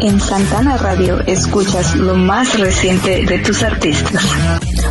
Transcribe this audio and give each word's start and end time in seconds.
En 0.00 0.20
Santana 0.20 0.76
Radio 0.76 1.20
escuchas 1.26 1.96
lo 1.96 2.14
más 2.14 2.58
reciente 2.58 3.24
de 3.26 3.38
tus 3.40 3.62
artistas. 3.62 4.22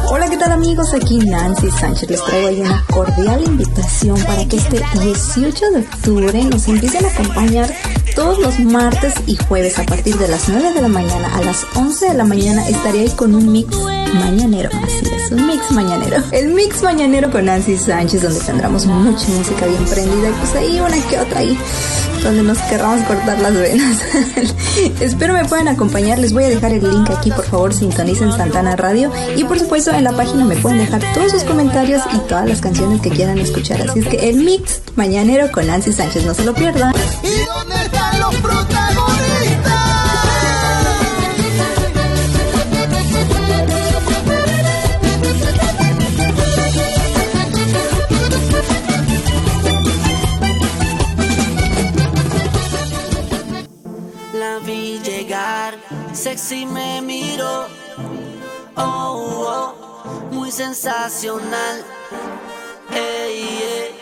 Hola, 0.09 0.29
¿qué 0.29 0.37
tal 0.37 0.51
amigos? 0.51 0.93
Aquí 0.93 1.19
Nancy 1.19 1.69
Sánchez. 1.71 2.09
Les 2.09 2.23
traigo 2.23 2.47
hoy 2.47 2.61
una 2.61 2.83
cordial 2.91 3.41
invitación 3.45 4.21
para 4.23 4.45
que 4.45 4.57
este 4.57 4.81
18 5.01 5.71
de 5.71 5.79
octubre 5.79 6.43
nos 6.43 6.67
empiecen 6.67 7.05
a 7.05 7.09
acompañar 7.09 7.73
todos 8.15 8.39
los 8.39 8.59
martes 8.59 9.13
y 9.27 9.35
jueves 9.35 9.77
a 9.79 9.85
partir 9.85 10.17
de 10.17 10.27
las 10.27 10.49
9 10.49 10.73
de 10.73 10.81
la 10.81 10.87
mañana 10.87 11.35
a 11.35 11.41
las 11.41 11.65
11 11.75 12.09
de 12.09 12.13
la 12.15 12.23
mañana 12.23 12.67
estaré 12.67 13.01
ahí 13.01 13.09
con 13.09 13.35
un 13.35 13.51
mix 13.51 13.77
mañanero. 14.13 14.69
Así 14.83 15.05
es, 15.15 15.31
un 15.31 15.45
mix 15.45 15.71
mañanero. 15.71 16.23
El 16.31 16.53
mix 16.53 16.81
mañanero 16.81 17.29
con 17.29 17.45
Nancy 17.45 17.77
Sánchez, 17.77 18.23
donde 18.23 18.39
tendremos 18.39 18.85
mucha 18.85 19.27
música 19.27 19.65
bien 19.67 19.85
prendida 19.85 20.29
y 20.29 20.33
pues 20.33 20.55
ahí 20.55 20.79
una 20.79 20.97
que 21.07 21.19
otra 21.19 21.39
ahí, 21.39 21.57
donde 22.23 22.43
nos 22.43 22.57
querramos 22.59 23.05
cortar 23.05 23.39
las 23.39 23.53
venas. 23.53 23.97
Espero 24.99 25.33
me 25.33 25.45
puedan 25.45 25.67
acompañar. 25.67 26.19
Les 26.19 26.33
voy 26.33 26.45
a 26.45 26.49
dejar 26.49 26.73
el 26.73 26.89
link 26.89 27.09
aquí, 27.09 27.31
por 27.31 27.45
favor, 27.45 27.73
sintonicen 27.73 28.31
Santana 28.31 28.75
Radio. 28.75 29.11
Y 29.35 29.43
por 29.43 29.59
supuesto, 29.59 29.91
en 29.91 30.03
la 30.03 30.11
página 30.11 30.43
me 30.45 30.55
pueden 30.55 30.79
dejar 30.79 31.01
todos 31.13 31.31
sus 31.31 31.43
comentarios 31.43 32.01
y 32.13 32.17
todas 32.19 32.47
las 32.47 32.61
canciones 32.61 33.01
que 33.01 33.09
quieran 33.09 33.37
escuchar. 33.37 33.81
Así 33.81 33.99
es 33.99 34.07
que 34.07 34.29
el 34.29 34.37
mix 34.37 34.81
mañanero 34.95 35.51
con 35.51 35.67
Nancy 35.67 35.93
Sánchez, 35.93 36.25
no 36.25 36.33
se 36.33 36.45
lo 36.45 36.53
pierdan. 36.53 36.93
¿Y 37.23 37.45
dónde 37.45 37.75
están 37.85 38.19
los 38.19 38.35
Si 56.47 56.65
me 56.65 57.01
miro, 57.01 57.67
oh, 58.77 59.73
oh 59.75 60.31
muy 60.31 60.49
sensacional. 60.49 61.83
Ey, 62.89 63.59
ey. 63.61 63.95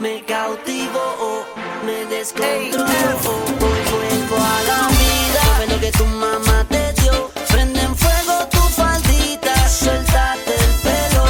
Me 0.00 0.24
cautivo, 0.24 0.98
oh, 0.98 1.44
me 1.86 2.04
descontrolo. 2.06 2.84
Oh, 3.24 3.64
hoy 3.64 3.80
vuelvo 3.92 4.36
a 4.36 4.62
la 4.66 4.88
vida. 4.88 5.40
Come 5.54 5.66
lo 5.68 5.80
que 5.80 5.92
tu 5.92 6.04
mamá 6.06 6.66
te 6.68 6.92
dio. 7.00 7.30
Prende 7.46 7.80
en 7.80 7.94
fuego 7.94 8.48
tu 8.50 8.58
faldita, 8.58 9.68
suéltate 9.68 10.54
el 10.56 10.72
pelo. 10.82 11.26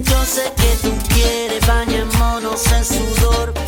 Yo 0.00 0.24
sé 0.24 0.52
que 0.56 0.78
tú 0.82 0.92
quieres 1.14 1.64
bañémonos 1.64 2.66
en 2.72 2.84
sudor. 2.84 3.59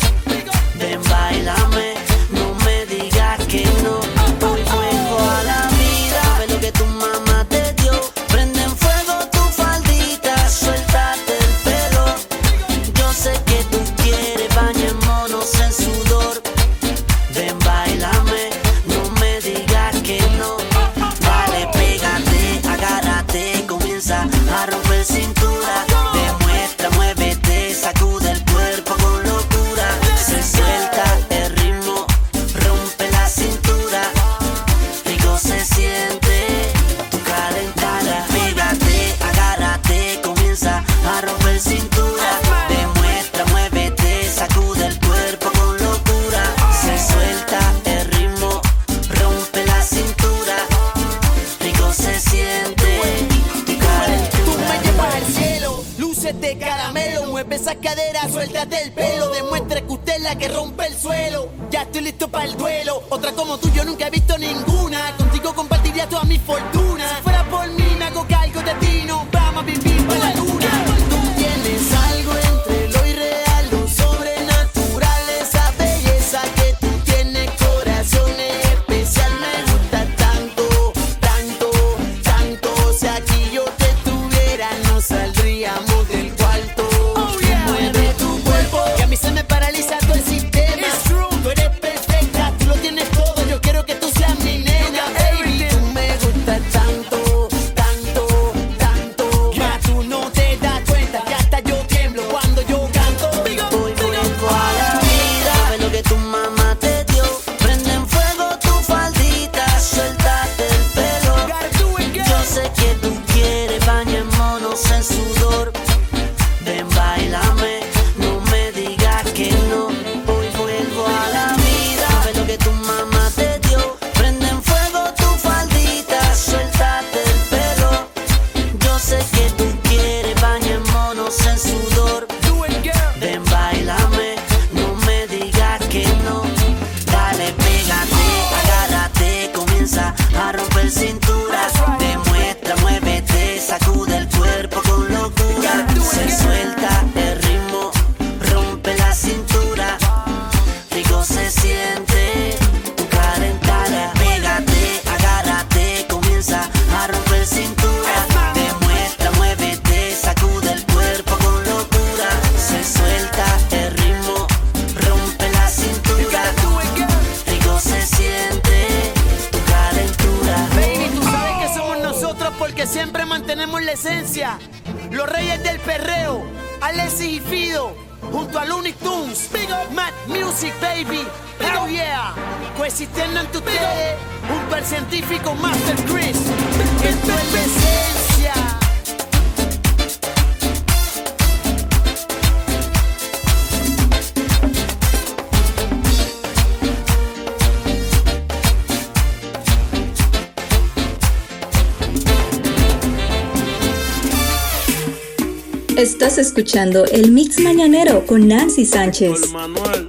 Estás 206.33 206.47
escuchando 206.47 207.05
el 207.05 207.31
Mix 207.31 207.59
Mañanero 207.59 208.25
con 208.25 208.47
Nancy 208.47 208.87
Sánchez. 208.87 209.51
Manuel. 209.51 210.07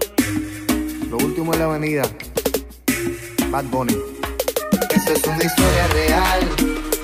Lo 1.11 1.19
último 1.19 1.53
en 1.53 1.59
la 1.59 1.67
avenida. 1.67 2.03
Bad 3.51 3.65
Bunny. 3.65 3.95
Esa 4.97 5.13
es 5.13 5.23
una 5.27 5.45
historia 5.45 5.87
real 5.93 6.41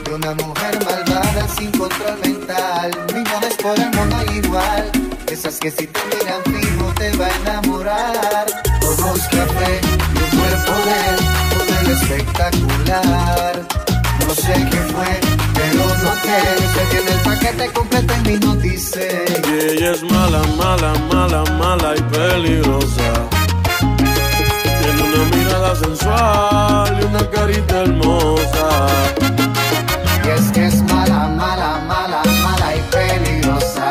de 0.06 0.14
una 0.14 0.34
mujer 0.37 0.78
malvada 0.87 1.46
sin 1.55 1.70
control 1.72 2.19
mental. 2.25 2.93
Millones 3.08 3.56
por 3.62 3.78
el 3.78 3.90
mundo 3.90 4.17
igual. 4.43 4.90
Esas 5.31 5.58
que 5.58 5.70
si 5.70 5.87
te 5.87 6.00
miran 6.17 6.43
fijo 6.44 6.90
te 6.94 7.14
va 7.19 7.26
a 7.26 7.37
enamorar. 7.40 8.46
Ojos 8.88 9.20
café, 9.25 9.81
un 10.14 10.38
cuerpo 10.38 10.72
de 11.84 11.93
espectacular 11.93 13.89
no 14.31 14.37
sé 14.37 14.53
qué 14.53 14.77
fue, 14.77 15.21
pero 15.55 15.85
no 16.05 16.12
sé. 16.23 16.38
Sé 16.73 16.88
que 16.88 16.99
en 16.99 17.09
el 17.09 17.21
paquete 17.25 17.73
completo 17.73 18.15
en 18.15 18.23
mí 18.23 18.38
no 18.41 18.55
dice. 18.55 19.25
Y 19.44 19.73
ella 19.73 19.91
es 19.91 20.05
mala, 20.05 20.41
mala, 20.56 20.93
mala, 21.12 21.43
mala 21.59 21.97
y 21.97 22.03
peligrosa. 22.03 23.12
Tiene 23.81 25.03
una 25.03 25.37
mirada 25.37 25.75
sensual 25.75 27.00
y 27.00 27.05
una 27.06 27.29
carita 27.31 27.81
hermosa. 27.81 28.69
Y 30.25 30.29
es 30.29 30.53
que 30.53 30.67
es 30.67 30.81
mala, 30.85 31.27
mala, 31.27 31.81
mala, 31.88 32.23
mala 32.44 32.77
y 32.77 32.81
peligrosa. 32.82 33.91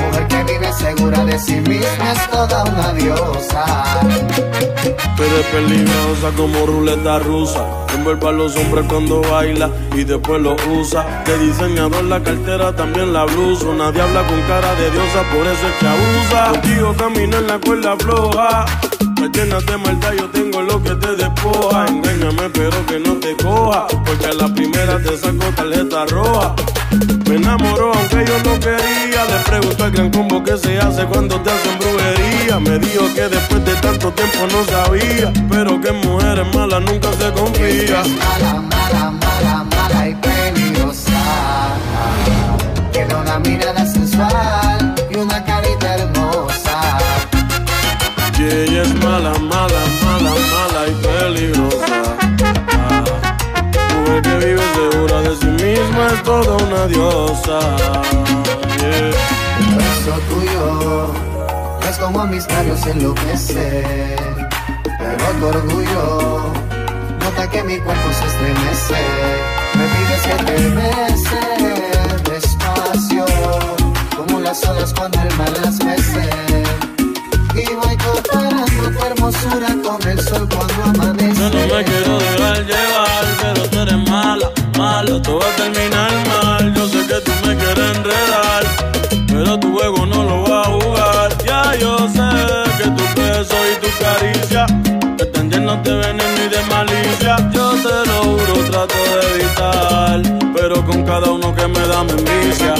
Mujer 0.00 0.26
que 0.26 0.44
vive 0.44 0.72
segura 0.72 1.22
de 1.26 1.38
sí 1.38 1.56
misma 1.56 2.12
es 2.12 2.30
toda 2.30 2.64
una 2.64 2.94
diosa. 2.94 3.64
Pero 5.18 5.36
es 5.36 5.46
peligrosa 5.48 6.30
como 6.34 6.64
ruleta 6.64 7.18
rusa. 7.18 7.87
Envuelve 7.98 8.28
a 8.28 8.32
los 8.32 8.54
hombres 8.54 8.84
cuando 8.88 9.20
baila 9.22 9.70
y 9.92 10.04
después 10.04 10.40
lo 10.40 10.54
usa. 10.70 11.24
De 11.26 11.36
diseñador 11.38 12.04
la 12.04 12.22
cartera, 12.22 12.74
también 12.74 13.12
la 13.12 13.24
blusa. 13.24 13.66
Nadie 13.76 14.00
habla 14.00 14.24
con 14.24 14.40
cara 14.42 14.72
de 14.76 14.90
diosa, 14.90 15.22
por 15.34 15.44
eso 15.44 15.66
es 15.66 15.74
que 15.80 15.86
abusa. 15.86 16.50
Contigo 16.52 16.94
camina 16.96 17.38
en 17.38 17.46
la 17.48 17.58
cuerda 17.58 17.96
floja. 17.96 18.66
Llenas 19.38 19.64
de 19.66 19.76
maldad, 19.76 20.14
yo 20.18 20.28
tengo 20.30 20.60
lo 20.62 20.82
que 20.82 20.96
te 20.96 21.14
despoja. 21.14 21.86
Engáñame, 21.86 22.50
pero 22.50 22.84
que 22.86 22.98
no 22.98 23.14
te 23.18 23.36
coja. 23.36 23.86
Porque 24.04 24.26
a 24.26 24.32
la 24.32 24.52
primera 24.52 25.00
te 25.00 25.16
saco 25.16 25.46
tarjeta 25.54 26.06
roja. 26.06 26.56
Me 27.28 27.36
enamoró 27.36 27.92
aunque 27.94 28.24
yo 28.26 28.36
no 28.42 28.58
quería. 28.58 29.24
Le 29.30 29.38
pregunto 29.46 29.84
al 29.84 29.90
gran 29.92 30.10
combo 30.10 30.42
que 30.42 30.56
se 30.56 30.76
hace 30.78 31.04
cuando 31.04 31.40
te 31.40 31.50
hacen 31.50 31.78
brujería. 31.78 32.58
Me 32.58 32.80
dijo 32.80 33.04
que 33.14 33.28
después 33.28 33.64
de 33.64 33.74
tanto 33.76 34.10
tiempo 34.10 34.38
no 34.50 34.64
sabía. 34.64 35.32
Pero 35.48 35.80
que 35.80 35.92
mujeres 35.92 36.52
malas 36.52 36.80
nunca 36.80 37.12
se 37.12 37.32
confía. 37.32 38.02
Es 38.02 38.08
mala, 38.08 38.60
mala, 38.60 39.10
mala, 39.12 39.64
mala 39.70 40.08
y 40.08 40.14
peligrosa. 40.16 41.76
Tiene 42.90 43.14
una 43.14 43.38
mirada 43.38 43.86
sensual 43.86 44.67
Y 48.38 48.42
ella 48.42 48.82
es 48.82 48.94
mala, 49.02 49.32
mala, 49.32 49.82
mala, 50.04 50.30
mala 50.30 50.86
y 50.86 50.94
peligrosa. 51.02 52.02
Ah, 52.70 53.02
que 54.22 54.34
vive 54.36 54.62
segura 54.74 55.22
de 55.22 55.36
sí 55.36 55.46
misma 55.46 56.06
es 56.14 56.22
toda 56.22 56.56
una 56.64 56.86
diosa. 56.86 57.58
Yeah. 58.78 59.10
Beso 59.76 60.14
tuyo 60.28 61.12
es 61.90 61.98
como 61.98 62.26
mis 62.26 62.46
labios 62.46 62.86
enloquecer. 62.86 64.16
Pero 65.00 65.24
tu 65.40 65.46
orgullo 65.46 66.52
nota 67.18 67.50
que 67.50 67.64
mi 67.64 67.78
cuerpo 67.78 68.08
se 68.12 68.24
estremece. 68.24 69.02
Me 69.74 69.84
pides 69.94 70.22
que 70.26 70.34
te 70.44 72.30
despacio, 72.30 73.26
como 74.16 74.38
las 74.40 74.64
olas 74.64 74.94
cuando 74.94 75.20
el 75.22 75.36
mar 75.36 75.50
las 75.60 75.84
mece. 75.84 76.47
Hermosura 79.28 79.76
con 79.82 80.08
el 80.08 80.20
sol 80.20 80.48
cuando. 80.48 81.24
Yo 81.34 81.50
no 81.50 81.74
me 81.74 81.84
quiero 81.84 82.18
dejar 82.18 82.64
llevar, 82.64 83.24
pero 83.40 83.68
tú 83.68 83.78
eres 83.80 84.08
mala, 84.08 84.50
mala, 84.76 85.22
todo 85.22 85.38
va 85.38 85.46
a 85.46 85.56
terminar 85.56 86.10
mal. 86.28 86.74
Yo 86.74 86.88
sé 86.88 87.06
que 87.06 87.20
tú 87.20 87.32
me 87.46 87.56
quieres 87.56 87.96
enredar, 87.96 88.64
pero 89.26 89.58
tu 89.58 89.76
juego 89.76 90.06
no 90.06 90.22
lo 90.24 90.42
va 90.44 90.62
a 90.62 90.64
jugar. 90.64 91.44
Ya 91.44 91.74
yo 91.76 91.98
sé 92.08 92.28
que 92.78 92.90
tu 92.90 93.20
beso 93.20 93.56
y 93.72 93.80
tu 93.80 93.88
caricia 94.02 94.66
llenos 95.50 95.82
de 95.82 95.94
veneno 95.94 96.44
y 96.44 96.48
de 96.48 96.62
malicia. 96.64 97.36
Yo 97.52 97.70
te 97.70 98.10
lo 98.10 98.22
juro, 98.22 98.70
trato 98.70 98.94
de 98.94 99.34
evitar, 99.34 100.22
pero 100.54 100.84
con 100.84 101.04
cada 101.04 101.30
uno 101.30 101.54
que 101.54 101.66
me 101.68 101.80
da 101.86 102.04
me 102.04 102.12
envicia. 102.12 102.74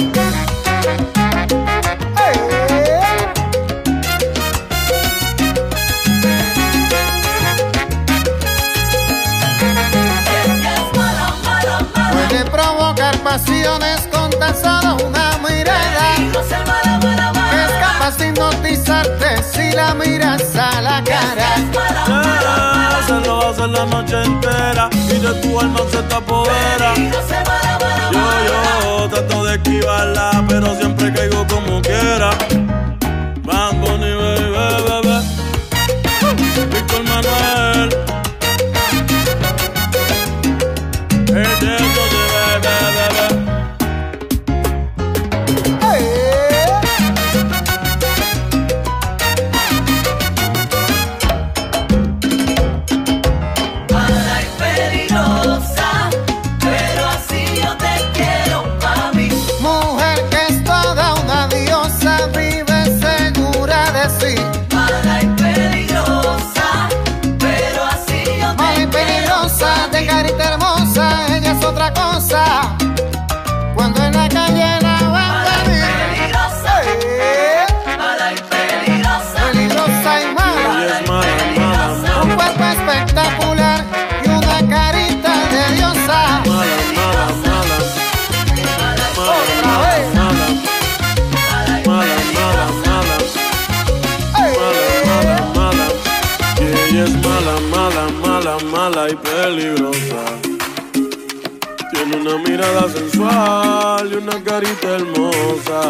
Pasiones 13.29 14.07
con 14.11 14.31
tan 14.39 14.55
solo 14.55 14.97
una 15.07 15.37
mirada. 15.47 16.15
Es 17.61 17.71
capaz 17.79 18.17
de 18.17 18.29
hipnotizarte 18.29 19.43
si 19.43 19.71
la 19.71 19.93
miras 19.93 20.55
a 20.55 20.81
la 20.81 21.03
cara. 21.03 21.49
Se 23.05 23.27
lo 23.27 23.47
hace 23.47 23.67
la 23.67 23.85
noche 23.85 24.15
entera 24.23 24.89
y 24.91 25.19
de 25.19 25.33
tu 25.41 25.59
alma 25.59 25.81
se 25.91 26.01
te 26.01 26.15
apodera. 26.15 26.95
Yo, 28.11 28.21
yo 28.47 29.09
trato 29.09 29.45
de 29.45 29.55
esquivarla, 29.57 30.43
pero 30.47 30.75
siempre 30.75 31.13
caigo 31.13 31.45
como 31.45 31.81
quiera. 31.83 32.31
Peligrosa. 99.49 100.23
Tiene 101.91 102.17
una 102.17 102.37
mirada 102.37 102.87
sensual 102.89 104.11
y 104.11 104.15
una 104.15 104.43
carita 104.43 104.87
hermosa. 104.97 105.81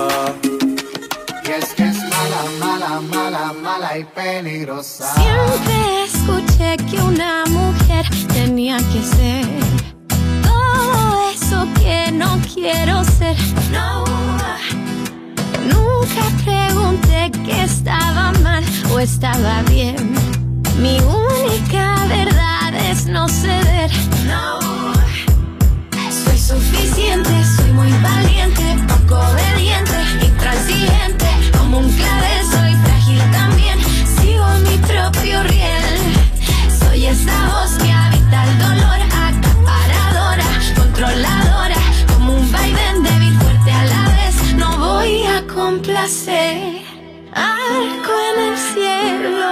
Y 1.46 1.52
es 1.52 1.74
que 1.76 1.84
es 1.84 1.98
mala, 1.98 2.42
mala, 2.60 3.02
mala, 3.02 3.54
mala 3.62 3.98
y 3.98 4.06
peligrosa. 4.06 5.14
Siempre 5.16 6.04
escuché 6.06 6.78
que 6.90 7.02
una 7.02 7.44
mujer 7.50 8.06
tenía 8.34 8.78
que 8.78 9.02
ser 9.04 9.46
todo 10.42 11.30
eso 11.30 11.68
que 11.82 12.12
no 12.14 12.40
quiero 12.54 13.04
ser. 13.04 13.36
No, 13.74 14.06
nunca 15.74 16.24
pregunté 16.46 17.32
que 17.46 17.64
estaba 17.64 18.32
mal 18.42 18.64
o 18.94 19.00
estaba 19.00 19.64
bien. 19.64 20.14
Mi 20.78 20.98
única 21.00 22.06
verdad 22.08 22.29
no 23.10 23.28
ceder. 23.28 23.92
No, 24.28 24.60
soy 26.12 26.38
suficiente, 26.38 27.32
soy 27.56 27.72
muy 27.72 27.92
valiente, 28.04 28.64
poco 28.88 29.20
obediente, 29.20 29.98
intransigente. 30.26 31.28
Como 31.58 31.80
un 31.80 31.92
clavel 31.92 32.46
soy 32.46 32.76
frágil 32.84 33.22
también, 33.32 33.80
sigo 34.18 34.48
mi 34.66 34.78
propio 34.78 35.44
riel. 35.44 35.86
Soy 36.80 37.08
esa 37.08 37.48
voz 37.48 37.72
que 37.82 37.92
habita 37.92 38.44
el 38.46 38.60
dolor, 38.60 39.00
acaparadora, 39.28 40.46
controladora. 40.76 41.82
Como 42.14 42.36
un 42.36 42.52
vaivén 42.52 43.04
débil, 43.04 43.34
fuerte 43.40 43.72
a 43.72 43.86
la 43.86 44.04
vez, 44.18 44.54
no 44.56 44.78
voy 44.78 45.24
a 45.24 45.42
complacer. 45.48 46.80
Arco 47.34 48.14
en 48.30 48.52
el 48.52 48.58
cielo, 48.58 49.48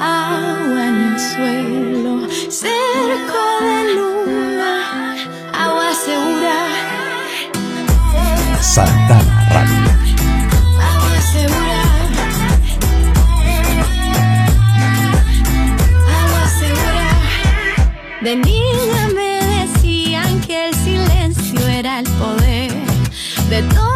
agua 0.00 0.86
en 0.88 0.96
el 1.12 1.20
suelo, 1.20 1.95
cerco 2.60 3.44
de 3.60 3.94
luna, 3.96 5.14
agua 5.52 5.92
segura. 5.92 6.56
Santana 8.62 9.48
Radio. 9.50 9.84
Agua 10.90 11.20
segura. 11.34 11.82
Agua 16.18 16.44
segura. 16.60 17.08
De 18.22 18.36
niña 18.36 19.02
me 19.14 19.30
decían 19.58 20.40
que 20.40 20.68
el 20.68 20.74
silencio 20.74 21.60
era 21.68 21.98
el 21.98 22.08
poder 22.12 22.72
de 23.50 23.62
todo. 23.74 23.95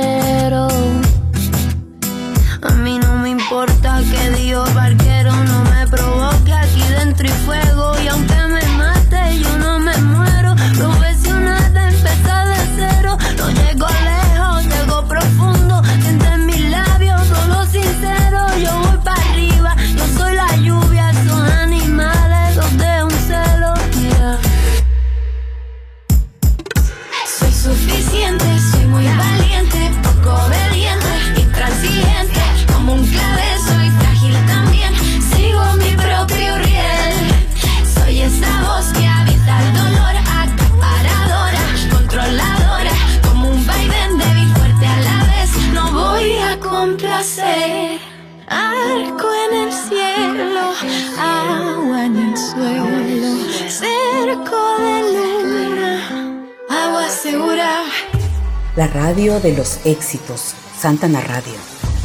éxitos, 59.85 60.53
Santana 60.77 61.21
Radio, 61.21 61.53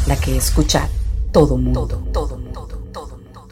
la 0.07 0.15
que 0.15 0.35
escucha 0.35 0.89
todo 1.31 1.57
mundo. 1.57 1.87
Todo, 1.87 1.99
mundo, 1.99 2.67
todo 2.91 3.17
mundo, 3.17 3.47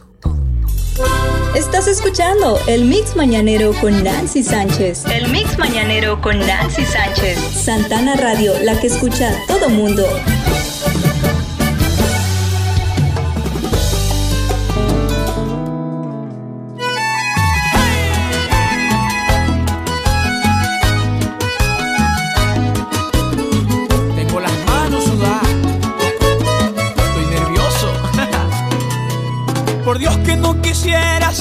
Estás 1.55 1.88
escuchando 1.88 2.60
el 2.67 2.86
Mix 2.86 3.15
Mañanero 3.15 3.74
con 3.79 4.03
Nancy 4.03 4.44
Sánchez. 4.44 5.05
El 5.05 5.29
Mix 5.29 5.58
Mañanero 5.58 6.22
con 6.22 6.39
Nancy 6.39 6.86
Sánchez. 6.86 7.38
Santana 7.39 8.15
Radio, 8.15 8.53
la 8.62 8.79
que 8.79 8.88
escucha 8.88 9.32
todo 9.48 9.70
mundo. 9.70 10.05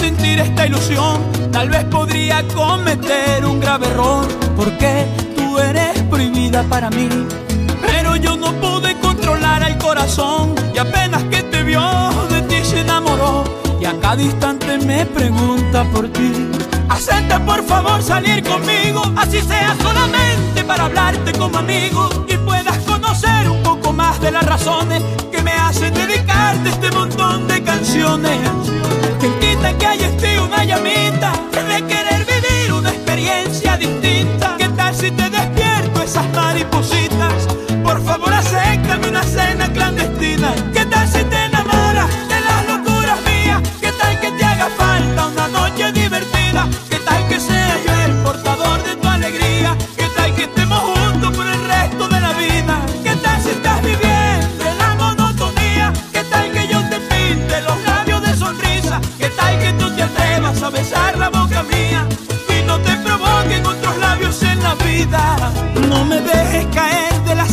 Esta 0.03 0.67
ilusión, 0.67 1.21
tal 1.53 1.71
vez 1.71 1.85
podría 1.85 2.43
cometer 2.49 3.45
un 3.45 3.61
grave 3.61 3.87
error, 3.87 4.27
porque 4.57 5.07
tú 5.37 5.57
eres 5.59 6.03
prohibida 6.11 6.65
para 6.65 6.91
mí. 6.91 7.09
Pero 7.81 8.17
yo 8.17 8.37
no 8.37 8.53
pude 8.55 8.99
controlar 8.99 9.63
el 9.63 9.79
corazón 9.79 10.55
y 10.75 10.79
apenas 10.79 11.23
que 11.25 11.45
te 11.45 11.63
vio 11.63 11.81
de 12.29 12.43
ti 12.43 12.57
se 12.65 12.81
enamoró 12.81 13.45
y 13.81 13.85
a 13.85 13.99
cada 14.01 14.21
instante 14.21 14.79
me 14.79 15.07
pregunta 15.07 15.85
por 15.85 16.09
ti. 16.09 16.33
Acepta 16.89 17.45
por 17.45 17.63
favor 17.65 18.03
salir 18.03 18.43
conmigo, 18.43 19.03
así 19.17 19.41
sea 19.43 19.77
solamente 19.81 20.65
para 20.65 20.87
hablarte 20.87 21.33
como 21.33 21.59
amigo 21.59 22.09
y 22.29 22.37
puedas 22.39 22.79
conocer 22.79 23.49
un 23.49 23.63
poco 23.63 23.93
más 23.93 24.21
de 24.21 24.33
las 24.33 24.45
razones 24.45 25.03
que 25.31 25.41
me 25.41 25.53
hacen 25.53 25.95
dedicarte 25.95 26.71
este 26.71 26.91
montón 26.91 27.47
de 27.47 27.63
canciones 27.63 28.74
que 29.73 29.87
hay 29.87 30.39
una 30.39 30.65
llamita 30.65 31.33
de 31.53 31.87
querer 31.87 32.27
vivir 32.27 32.73
una 32.73 32.91
experiencia 32.91 33.77
distinta. 33.79 34.57
¿Qué 34.59 34.69
tal 34.69 34.95
si 34.95 35.11
te 35.11 35.31
despierto 35.31 36.03
esas 36.03 36.29
maripositas? 36.35 37.47
Por 37.83 38.05
favor, 38.05 38.33
acéptame 38.33 38.74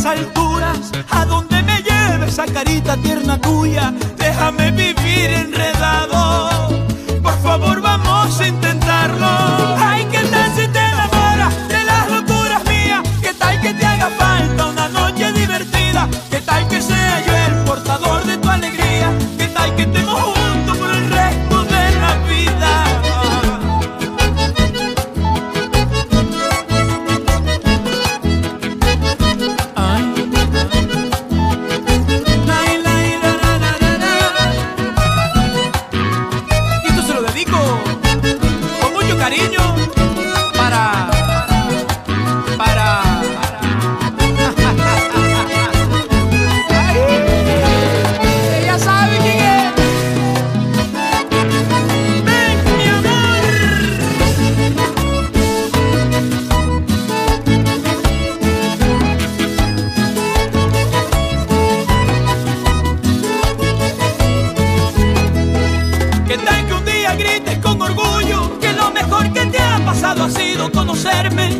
las 0.02 0.18
alturas, 0.18 0.92
a 1.10 1.24
donde 1.26 1.62
me 1.62 1.80
lleve 1.82 2.26
esa 2.26 2.44
carita 2.46 2.96
tierna 2.96 3.40
tuya, 3.40 3.92
déjame 4.18 4.70
vivir 4.72 5.30
enredado. 5.30 5.61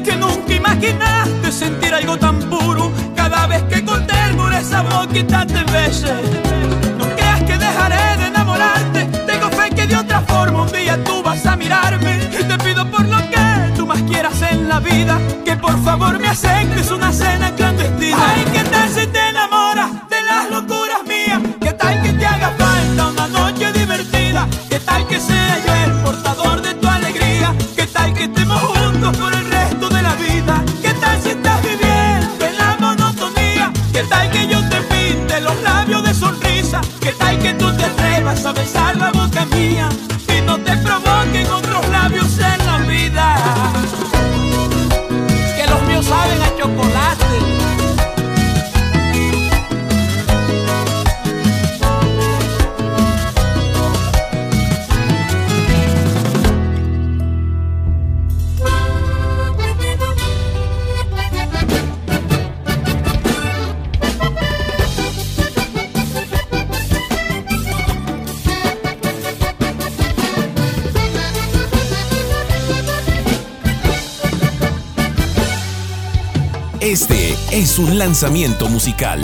Que 0.04 0.16
nunca 0.16 0.54
imaginaste 0.54 1.50
sentir 1.50 1.92
algo 1.92 2.16
tan 2.16 2.38
puro. 2.48 2.92
Cada 3.16 3.46
vez 3.48 3.62
que 3.64 3.84
con 3.84 4.06
ternura 4.06 4.60
esa 4.60 4.82
boquita 4.82 5.44
te 5.46 5.64
bese. 5.64 6.14
No 6.96 7.06
creas 7.16 7.42
que 7.42 7.58
dejaré 7.58 8.18
de 8.18 8.26
enamorarte. 8.28 9.04
Tengo 9.26 9.48
fe 9.50 9.70
que 9.74 9.86
de 9.86 9.96
otra 9.96 10.20
forma 10.20 10.62
un 10.62 10.72
día 10.72 11.02
tú 11.02 11.22
vas 11.24 11.44
a 11.44 11.56
mirarme. 11.56 12.20
Y 12.38 12.44
te 12.44 12.56
pido 12.58 12.88
por 12.88 13.04
lo 13.04 13.18
que 13.30 13.72
tú 13.76 13.84
más 13.84 14.00
quieras 14.02 14.40
en 14.42 14.68
la 14.68 14.78
vida, 14.78 15.18
que 15.44 15.56
por 15.56 15.76
favor 15.82 16.18
me 16.20 16.28
aceptes 16.28 16.90
una 16.90 17.12
cena 17.12 17.52
clandestina. 17.52 18.18
Ay, 18.18 18.44
¿qué 18.52 18.62
tal 18.70 18.88
si 18.90 19.06
te 19.08 19.32
Este 76.92 77.34
es 77.50 77.78
un 77.78 77.96
lanzamiento 77.96 78.68
musical. 78.68 79.18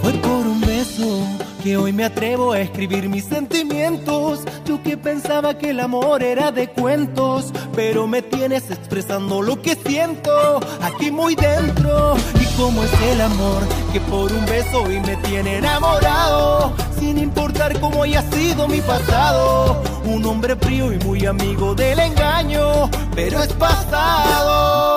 Fue 0.00 0.12
por 0.12 0.46
un 0.46 0.60
beso 0.60 1.26
que 1.60 1.76
hoy 1.76 1.92
me 1.92 2.04
atrevo 2.04 2.52
a 2.52 2.60
escribir 2.60 3.08
mis 3.08 3.24
sentimientos. 3.24 4.42
Yo 4.64 4.80
que 4.80 4.96
pensaba 4.96 5.58
que 5.58 5.70
el 5.70 5.80
amor 5.80 6.22
era 6.22 6.52
de 6.52 6.68
cuentos, 6.68 7.52
pero 7.74 8.06
me 8.06 8.22
tienes 8.22 8.70
expresando 8.70 9.42
lo 9.42 9.60
que 9.60 9.74
siento 9.74 10.60
aquí 10.82 11.10
muy 11.10 11.34
dentro. 11.34 12.14
Y 12.40 12.44
cómo 12.56 12.84
es 12.84 12.92
el 13.10 13.20
amor 13.20 13.64
que 13.92 13.98
por 14.02 14.32
un 14.32 14.46
beso 14.46 14.84
hoy 14.84 15.00
me 15.00 15.16
tiene 15.16 15.56
enamorado, 15.56 16.76
sin 16.96 17.18
importar 17.18 17.80
cómo 17.80 18.04
haya 18.04 18.22
sido 18.30 18.68
mi 18.68 18.80
pasado. 18.82 19.82
Un 20.04 20.24
hombre 20.26 20.54
frío 20.54 20.92
y 20.92 20.98
muy 20.98 21.26
amigo 21.26 21.74
del 21.74 21.98
engaño, 21.98 22.88
pero 23.16 23.42
es 23.42 23.52
pasado. 23.54 24.91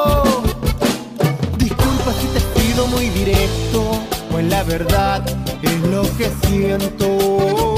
Muy 2.91 3.09
directo, 3.09 3.99
pues 4.31 4.45
la 4.45 4.63
verdad 4.63 5.21
es 5.61 5.81
lo 5.89 6.03
que 6.17 6.31
siento. 6.47 7.75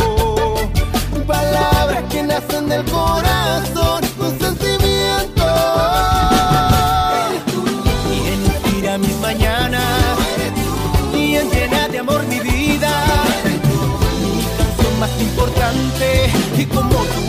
Palabras 1.25 2.03
que 2.11 2.23
nacen 2.23 2.69
del 2.69 2.83
corazón 2.85 4.01
con 4.17 4.39
sentimiento. 4.39 5.45
Quien 8.07 8.45
inspira 8.45 8.97
mis 8.97 9.17
mañanas, 9.19 10.17
quien 11.11 11.49
llena 11.49 11.87
de 11.87 11.99
amor 11.99 12.23
mi 12.27 12.39
vida. 12.39 12.91
Mi 13.43 14.43
canción 14.57 14.99
más 14.99 15.11
importante 15.19 16.29
y 16.57 16.65
como 16.65 16.89
tú 16.89 17.26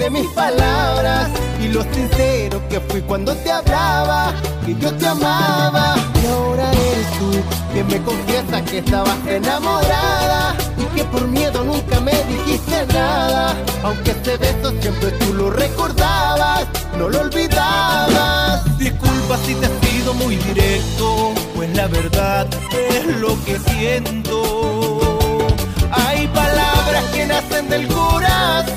de 0.00 0.08
mis 0.08 0.26
palabras 0.28 1.28
y 1.60 1.68
lo 1.68 1.82
sincero 1.92 2.62
que 2.70 2.80
fui 2.80 3.02
cuando 3.02 3.34
te 3.36 3.52
hablaba 3.52 4.32
que 4.64 4.74
yo 4.76 4.92
te 4.94 5.06
amaba. 5.06 5.94
Y 6.22 6.26
ahora 6.26 6.72
eres 6.72 7.06
tú 7.18 7.30
quien 7.70 7.86
me 7.86 8.00
confiesa 8.02 8.64
que 8.64 8.78
estabas 8.78 9.18
enamorada 9.26 10.56
y 10.78 10.84
que 10.96 11.04
por 11.04 11.28
miedo 11.28 11.62
nunca 11.64 12.00
me 12.00 12.14
dijiste 12.24 12.86
nada. 12.94 13.54
Aunque 13.84 14.12
ese 14.12 14.38
beso 14.38 14.72
siempre 14.80 15.10
tú 15.12 15.34
lo 15.34 15.50
recordabas 15.50 16.66
no 16.96 17.10
lo 17.10 17.20
olvidabas. 17.20 18.78
Disculpa 18.78 19.36
si 19.44 19.54
te 19.54 19.66
he 19.66 19.90
sido 19.90 20.14
muy 20.14 20.36
directo 20.36 21.34
pues 21.54 21.76
la 21.76 21.86
verdad 21.88 22.46
es 22.72 23.06
lo 23.18 23.36
que 23.44 23.58
siento. 23.58 25.48
Hay 25.92 26.26
palabras 26.28 27.04
que 27.12 27.26
nacen 27.26 27.68
del 27.68 27.86
corazón 27.88 28.69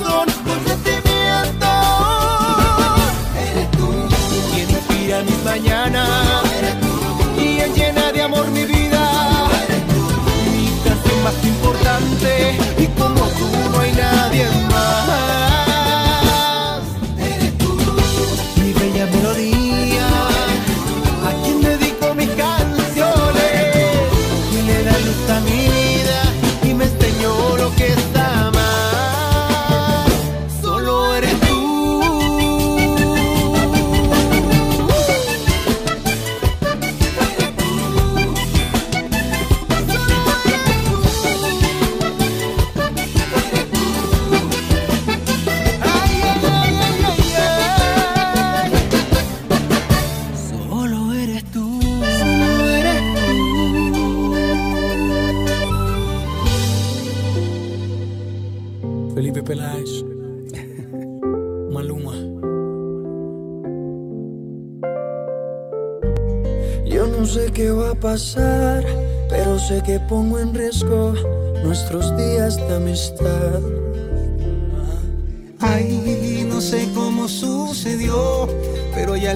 inspira 5.13 5.23
mis 5.23 5.43
mañanas. 5.43 6.43
Quien 7.37 7.73
llena 7.73 8.11
de 8.11 8.21
amor 8.21 8.49
mi 8.51 8.65
vida. 8.65 9.49
Mi 10.51 10.67
canción 10.83 11.23
más 11.23 11.43
importante. 11.43 12.57
Y 12.79 12.87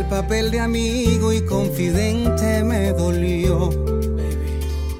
papel 0.10 0.52
de 0.52 0.60
amigo 0.60 1.34
y 1.34 1.42
confidente 1.42 2.64
me 2.64 2.94
dolió. 2.94 3.70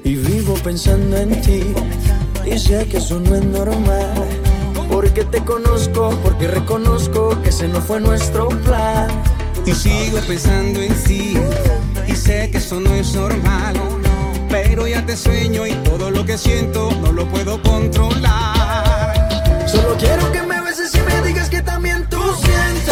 Y 0.04 0.14
vivo 0.14 0.54
pensando 0.62 1.16
en 1.16 1.40
ti, 1.40 1.62
y 2.46 2.58
sé 2.58 2.86
que 2.86 2.98
eso 2.98 3.20
no 3.20 3.34
es 3.34 3.44
normal. 3.44 4.14
Porque 4.90 5.24
te 5.24 5.42
conozco, 5.44 6.10
porque 6.22 6.48
reconozco 6.48 7.40
que 7.42 7.50
ese 7.50 7.68
no 7.68 7.80
fue 7.80 8.00
nuestro 8.00 8.48
plan. 8.48 9.08
Y 9.66 9.72
sigo 9.72 10.18
pensando 10.26 10.80
en 10.80 10.94
ti, 11.04 11.34
y 12.06 12.14
sé 12.14 12.50
que 12.50 12.58
eso 12.58 12.80
no 12.80 12.92
es 12.94 13.14
normal. 13.14 13.74
Pero 14.48 14.86
ya 14.86 15.04
te 15.04 15.16
sueño 15.16 15.66
y 15.66 15.72
todo 15.84 16.10
lo 16.10 16.24
que 16.24 16.38
siento 16.38 16.90
no 17.02 17.12
lo 17.12 17.28
puedo 17.28 17.62
controlar. 17.62 19.28
Solo 19.66 19.96
quiero 19.98 20.32
que 20.32 20.42
me 20.42 20.60
beses 20.62 20.94
y 20.94 21.00
me 21.00 21.28
digas 21.28 21.50
que 21.50 21.60
también 21.60 22.08
tú 22.08 22.20
sientes 22.42 22.87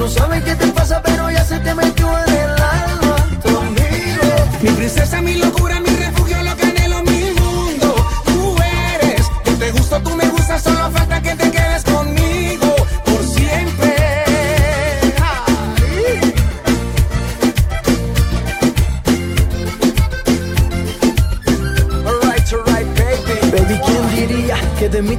no 0.00 0.08
sabes 0.08 0.42
qué 0.44 0.54
te 0.54 0.66
pasa, 0.68 1.02
pero 1.02 1.30
ya 1.30 1.44
se 1.44 1.58
te 1.60 1.74
metió 1.74 2.08
en 2.26 2.34
el 2.34 2.50
alma 2.50 3.16
conmigo. 3.42 4.28
Mi 4.62 4.70
princesa, 4.70 5.20
mi 5.20 5.34
locura, 5.34 5.69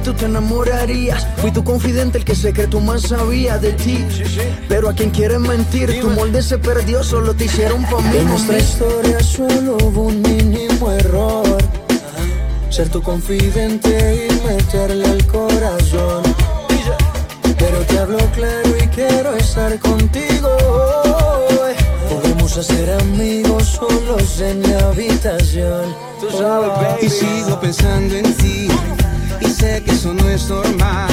tú 0.02 0.12
te 0.14 0.26
enamorarías? 0.26 1.26
Fui 1.36 1.52
tu 1.52 1.62
confidente, 1.62 2.18
el 2.18 2.24
que 2.24 2.34
secreto 2.34 2.80
más 2.80 3.02
sabía 3.02 3.58
de 3.58 3.72
ti. 3.72 4.04
Pero 4.68 4.88
a 4.88 4.94
quien 4.94 5.10
quieres 5.10 5.38
mentir, 5.38 6.00
tu 6.00 6.10
molde 6.10 6.42
se 6.42 6.58
perdió, 6.58 7.02
solo 7.02 7.34
te 7.34 7.44
hicieron 7.44 7.82
pa' 7.84 8.00
mí. 8.00 8.16
En 8.18 8.28
nuestra 8.28 8.58
historia 8.58 9.20
solo 9.20 9.76
hubo 9.82 10.02
un 10.02 10.20
mínimo 10.22 10.90
error. 10.92 11.56
Ser 12.70 12.88
tu 12.88 13.02
confidente 13.02 14.28
y 14.28 14.46
meterle 14.46 15.04
al 15.06 15.26
corazón. 15.26 16.22
Pero 17.58 17.78
te 17.86 17.98
hablo 17.98 18.18
claro 18.34 18.70
y 18.82 18.88
quiero 18.88 19.36
estar 19.36 19.78
contigo. 19.78 20.48
Podemos 22.08 22.56
hacer 22.56 22.90
amigos 23.00 23.78
solos 23.78 24.40
en 24.40 24.60
mi 24.60 24.72
habitación. 24.72 25.94
Tú 26.20 26.30
sabes, 26.30 27.02
Y 27.02 27.08
sigo 27.08 27.60
pensando 27.60 28.16
en 28.16 28.34
ti 28.34 28.68
que 29.62 29.92
eso 29.92 30.12
no 30.12 30.28
es 30.28 30.48
normal. 30.48 31.08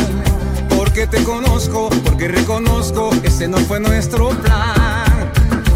Porque 0.76 1.06
te 1.06 1.24
conozco, 1.24 1.90
porque 2.04 2.28
reconozco 2.28 3.12
ese 3.24 3.48
no 3.48 3.60
fue 3.60 3.80
nuestro 3.80 4.30
plan. 4.30 5.32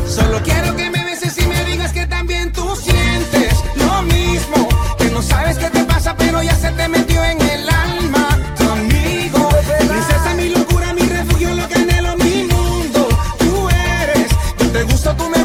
Solo 0.08 0.42
quiero 0.44 0.76
que 0.76 0.90
me 0.90 1.04
beses 1.04 1.38
y 1.38 1.46
me 1.46 1.64
digas 1.66 1.94
que 1.94 2.08
también 2.08 2.52
tú 2.52 2.76
sientes 2.76 3.54
lo 3.76 4.02
mismo. 4.02 4.68
Que 4.98 5.12
no 5.12 5.22
sabes 5.22 5.60
qué 5.60 5.70
te 5.70 5.84
pasa, 5.84 6.16
pero 6.18 6.42
ya 6.42 6.56
se 6.56 6.72
te 6.72 6.88
metió 6.88 7.24
en 7.24 7.40
el 7.42 7.70
alma. 7.70 8.40
Tu 8.58 8.68
amigo, 8.68 9.50
princesa, 9.88 10.34
mi 10.36 10.50
locura, 10.50 10.94
mi 10.94 11.02
refugio, 11.02 11.54
lo 11.54 11.68
que 11.68 11.76
anhelo, 11.76 12.18
mi 12.18 12.46
mundo. 12.46 13.08
Tú 13.38 13.70
eres, 13.70 14.32
yo 14.60 14.70
te 14.72 14.84
gusto, 14.84 15.16
tú 15.16 15.30
me 15.30 15.43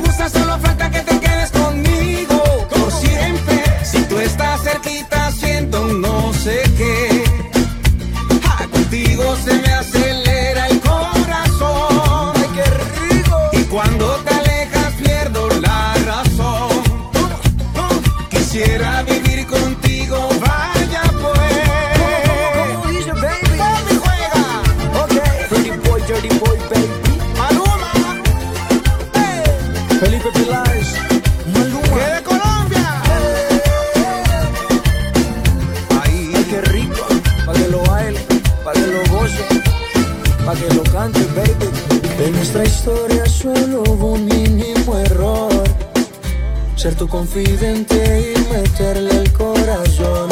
confidente 47.08 48.34
y 48.34 48.52
meterle 48.52 49.10
el 49.10 49.32
corazón. 49.32 50.28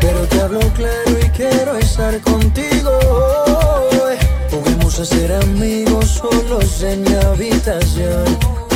Pero 0.00 0.20
te 0.28 0.40
hablo 0.40 0.60
claro 0.74 1.18
y 1.20 1.28
quiero 1.30 1.76
estar 1.76 2.20
contigo. 2.20 2.90
Podemos 4.50 4.98
hacer 4.98 5.32
amigos 5.32 6.06
solos 6.06 6.82
en 6.82 7.02
mi 7.02 7.14
habitación. 7.14 8.24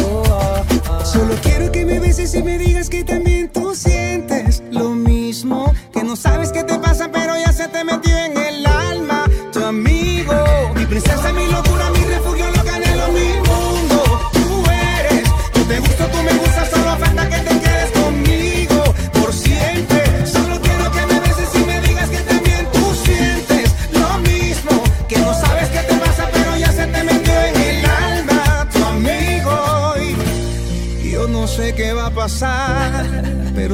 Oh, 0.04 0.22
ah, 0.30 0.62
ah. 0.88 1.04
Solo 1.04 1.34
quiero 1.42 1.70
que 1.72 1.84
me 1.84 1.98
beses 1.98 2.34
y 2.34 2.42
me 2.42 2.58
digas 2.58 2.88
que 2.88 3.04
también 3.04 3.37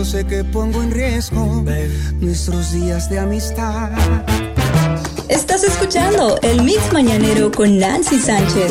sé 0.05 0.27
que 0.27 0.45
pongo 0.45 0.83
en 0.83 0.91
riesgo 0.91 1.65
nuestros 2.21 2.73
días 2.73 3.09
de 3.09 3.19
amistad. 3.19 3.91
Estás 5.29 5.65
escuchando 5.65 6.39
el 6.43 6.63
Mix 6.63 6.93
Mañanero 6.93 7.51
con 7.51 7.79
Nancy 7.79 8.19
Sánchez. 8.19 8.71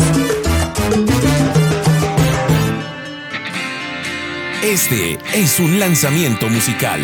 Este 4.63 5.17
es 5.33 5.59
un 5.59 5.79
lanzamiento 5.79 6.47
musical. 6.49 7.01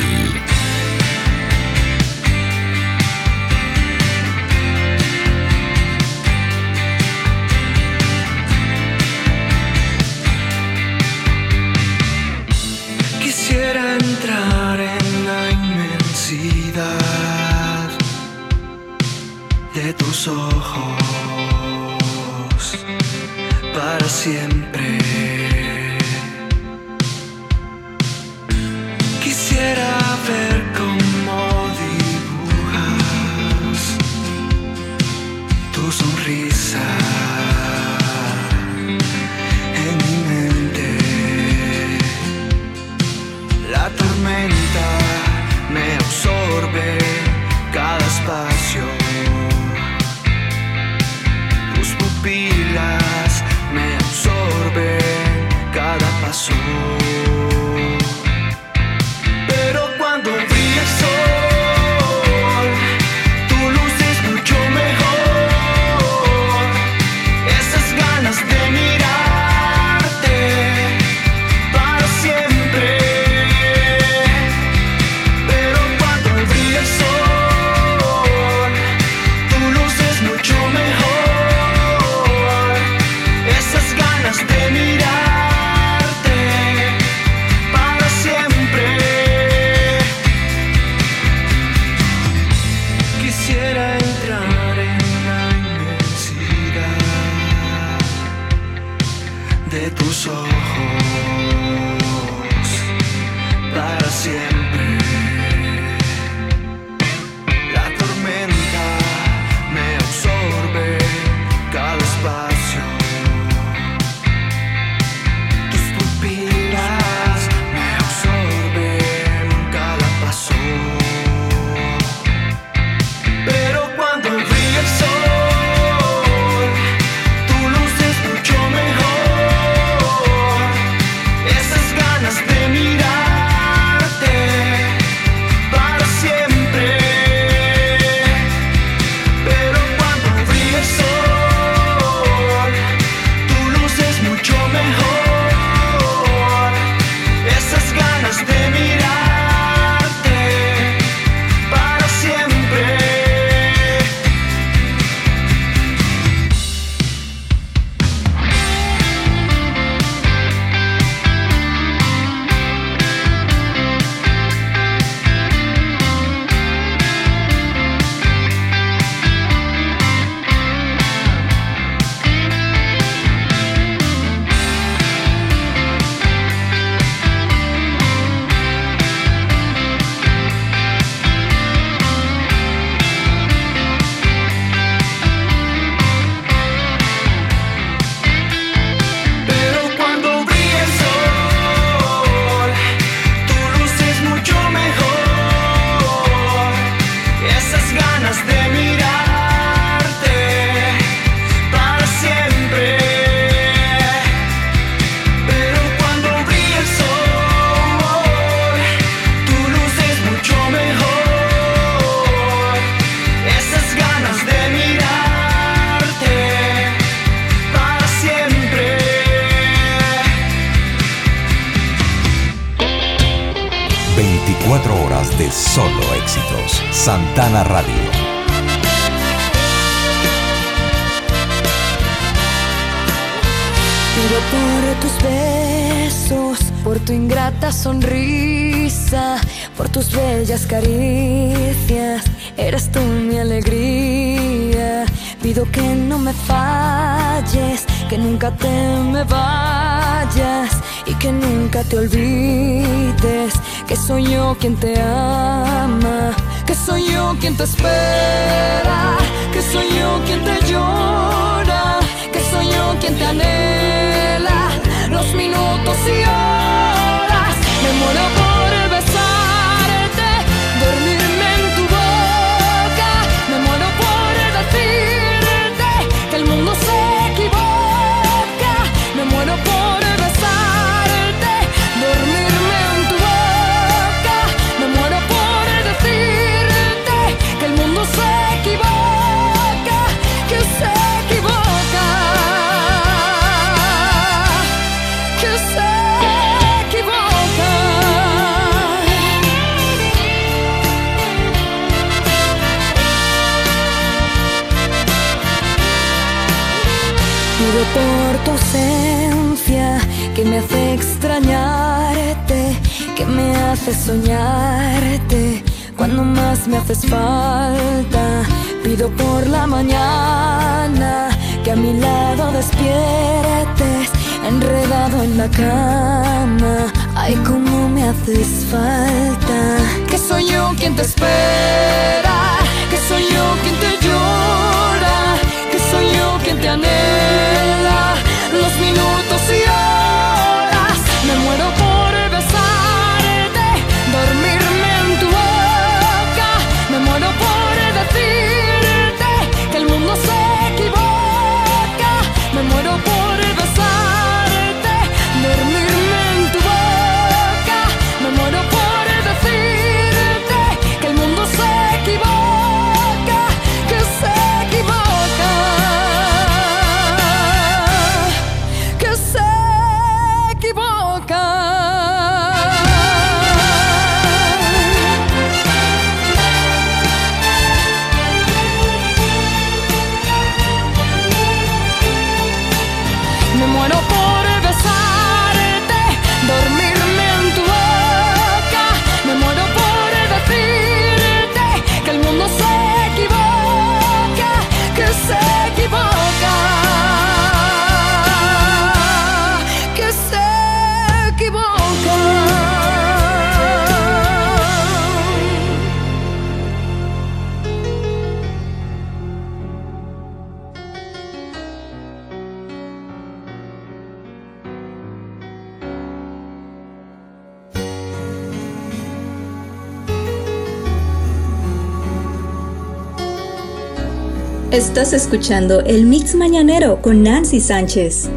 Estás 424.72 425.14
escuchando 425.14 425.80
el 425.80 426.06
Mix 426.06 426.36
Mañanero 426.36 427.02
con 427.02 427.24
Nancy 427.24 427.60
Sánchez. 427.60 428.30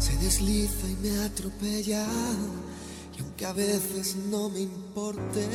se 0.00 0.16
desliza 0.16 0.88
y 0.88 0.96
me 1.00 1.24
atropella. 1.24 2.04
Y 3.16 3.22
aunque 3.22 3.46
a 3.46 3.52
veces 3.52 4.16
no 4.32 4.48
me 4.48 4.62
importe, 4.62 5.46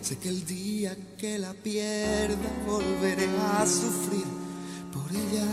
sé 0.00 0.18
que 0.18 0.30
el 0.30 0.44
día 0.44 0.96
que 1.16 1.38
la 1.38 1.52
pierda 1.54 2.36
volveré 2.66 3.28
a 3.56 3.66
sufrir 3.66 4.26
por 4.92 5.08
ella. 5.12 5.46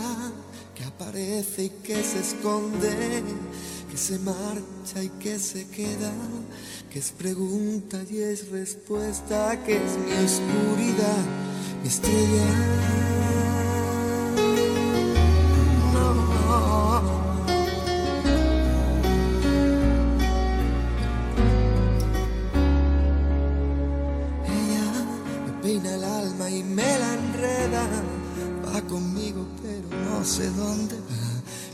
Que 0.74 0.82
aparece 0.82 1.66
y 1.66 1.70
que 1.84 2.02
se 2.02 2.18
esconde, 2.18 3.22
que 3.88 3.96
se 3.96 4.18
marcha 4.18 5.04
y 5.04 5.08
que 5.20 5.38
se 5.38 5.68
queda. 5.68 6.10
Que 6.92 6.98
es 6.98 7.12
pregunta 7.12 8.02
y 8.10 8.18
es 8.18 8.48
respuesta, 8.48 9.62
que 9.64 9.76
es 9.76 9.98
mi 10.04 10.24
oscuridad, 10.24 11.49
estrella. 11.84 12.46
No. 15.92 16.08
Ella 24.46 24.86
me 25.46 25.52
peina 25.62 25.94
el 25.94 26.04
alma 26.04 26.50
y 26.50 26.62
me 26.62 26.98
la 26.98 27.14
enreda. 27.14 27.82
Va 28.66 28.80
conmigo, 28.82 29.46
pero 29.62 29.88
no 30.04 30.24
sé 30.24 30.50
dónde 30.50 30.96
va. 30.96 31.19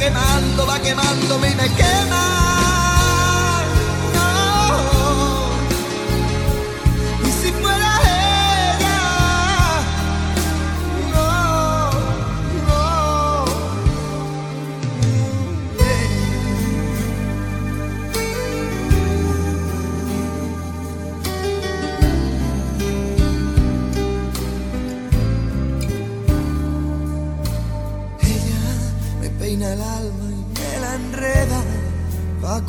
quemando, 0.00 0.66
va 0.66 0.80
quemándome 0.80 1.50
y 1.50 1.54
me 1.54 1.68
quema. 1.74 2.49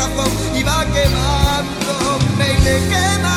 corazón 0.00 0.32
y 0.56 0.62
va 0.62 0.84
quemándome 0.86 2.52
y 2.52 2.88
quema. 2.88 3.29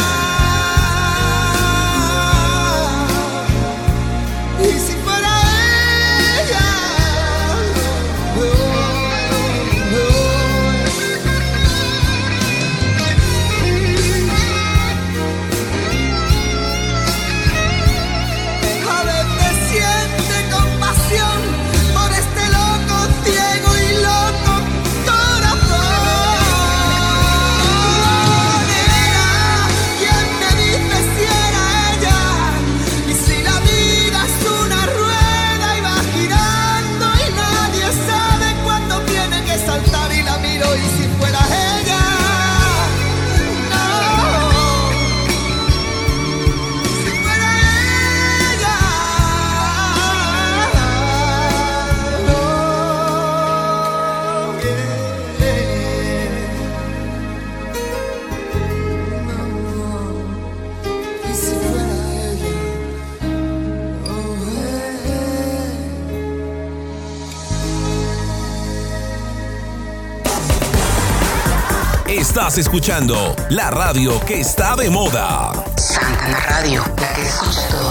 Estás 72.53 72.67
escuchando 72.67 73.35
la 73.49 73.71
radio 73.71 74.23
que 74.27 74.39
está 74.41 74.75
de 74.75 74.87
moda. 74.87 75.51
Santana 75.75 76.39
Radio, 76.41 76.83
la 77.01 77.13
que 77.13 77.23
escucha 77.23 77.67
todo 77.69 77.82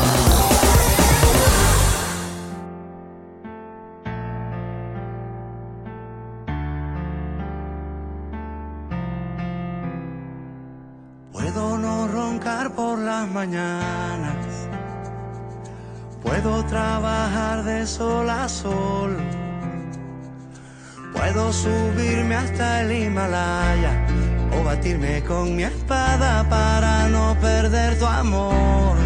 batirme 25.02 25.22
con 25.24 25.56
mi 25.56 25.64
espada 25.64 26.46
para 26.48 27.08
no 27.08 27.36
perder 27.40 27.98
tu 27.98 28.06
amor. 28.06 28.96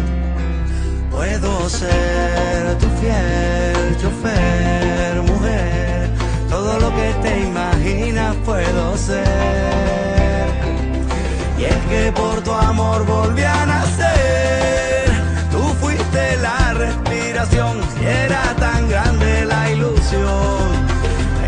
Puedo 1.11 1.69
ser 1.69 2.77
tu 2.79 2.87
fiel 2.99 3.97
chofer, 4.01 5.21
mujer. 5.23 6.09
Todo 6.49 6.79
lo 6.79 6.89
que 6.95 7.13
te 7.21 7.39
imaginas 7.41 8.35
puedo 8.45 8.97
ser. 8.97 10.47
Y 11.57 11.65
es 11.65 11.77
que 11.89 12.11
por 12.11 12.41
tu 12.41 12.51
amor 12.53 13.05
volví 13.05 13.43
a 13.43 13.65
nacer. 13.65 15.09
Tú 15.51 15.61
fuiste 15.81 16.37
la 16.37 16.73
respiración 16.73 17.79
y 18.01 18.05
era 18.05 18.55
tan 18.59 18.87
grande 18.89 19.45
la 19.45 19.69
ilusión. 19.71 20.67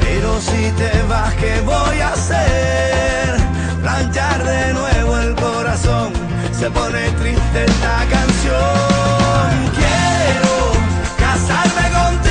Pero 0.02 0.39
si 0.41 0.72
te 0.72 0.91
vas, 1.08 1.34
¿qué 1.36 1.62
voy 1.62 2.00
a 2.00 2.14
hacer? 2.14 2.99
Se 6.60 6.70
pone 6.72 7.10
triste 7.12 7.64
esta 7.66 8.05
canción. 8.12 9.49
Quiero 9.78 10.74
casarme 11.18 11.89
contigo, 11.89 12.28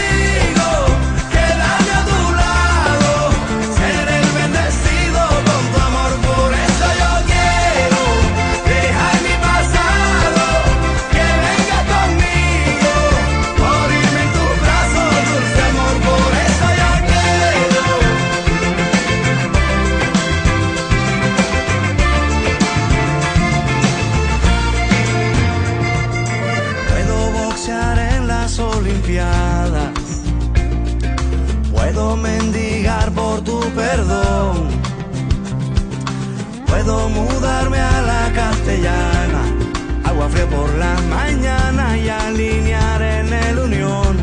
por 40.50 40.68
la 40.74 40.94
mañana 41.02 41.96
y 41.96 42.08
alinear 42.08 43.02
en 43.02 43.32
el 43.32 43.58
unión. 43.58 44.16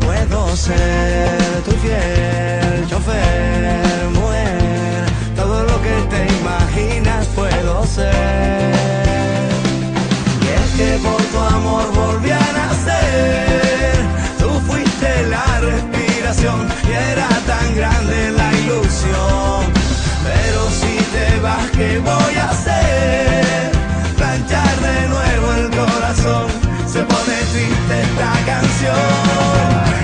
Puedo 0.00 0.56
ser 0.56 1.62
tu 1.64 1.72
fiel 1.82 2.86
chofer, 2.88 4.08
mujer. 4.14 5.04
Todo 5.36 5.62
lo 5.64 5.82
que 5.82 5.96
te 6.12 6.22
imaginas 6.40 7.26
puedo 7.28 7.84
ser. 7.86 8.72
Y 10.44 10.48
es 10.60 10.70
que 10.78 10.98
por 11.06 11.22
tu 11.22 11.38
amor 11.38 11.86
volví 11.94 12.30
a 12.30 12.46
nacer. 12.60 13.94
Tú 14.38 14.48
fuiste 14.66 15.26
la 15.26 15.60
respiración 15.60 16.68
y 16.88 16.92
era 16.92 17.28
tan 17.46 17.74
grande 17.74 18.30
la 18.32 18.52
ilusión. 18.52 19.60
Pero 20.24 20.60
si 20.80 20.96
te 21.14 21.40
vas, 21.40 21.70
¿qué 21.76 21.98
voy 21.98 22.34
a 22.36 22.50
hacer? 22.50 23.77
Se 26.98 27.04
pone 27.04 27.36
triste 27.52 28.00
esta 28.00 28.32
canción. 28.44 29.97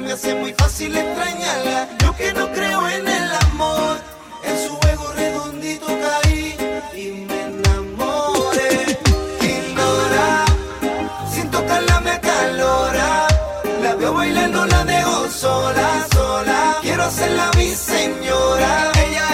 me 0.00 0.12
hace 0.12 0.34
muy 0.34 0.52
fácil 0.54 0.96
extrañarla. 0.96 1.88
Yo 2.02 2.16
que 2.16 2.32
no 2.32 2.50
creo 2.52 2.88
en 2.88 3.06
el 3.06 3.32
amor, 3.50 3.96
en 4.42 4.66
su 4.66 4.74
juego 4.76 5.12
redondito 5.12 5.86
caí 5.86 6.56
y 6.94 7.10
me 7.28 7.40
enamoré. 7.42 8.98
Ignora, 9.40 10.44
sin 11.32 11.50
tocarla 11.50 12.00
me 12.00 12.20
calora. 12.20 13.26
La 13.82 13.94
veo 13.94 14.14
bailando, 14.14 14.66
la 14.66 14.84
dejo 14.84 15.30
sola, 15.30 16.06
sola. 16.12 16.78
Quiero 16.82 17.04
hacerla 17.04 17.50
mi 17.56 17.68
señora. 17.74 18.92
Ella 18.96 19.33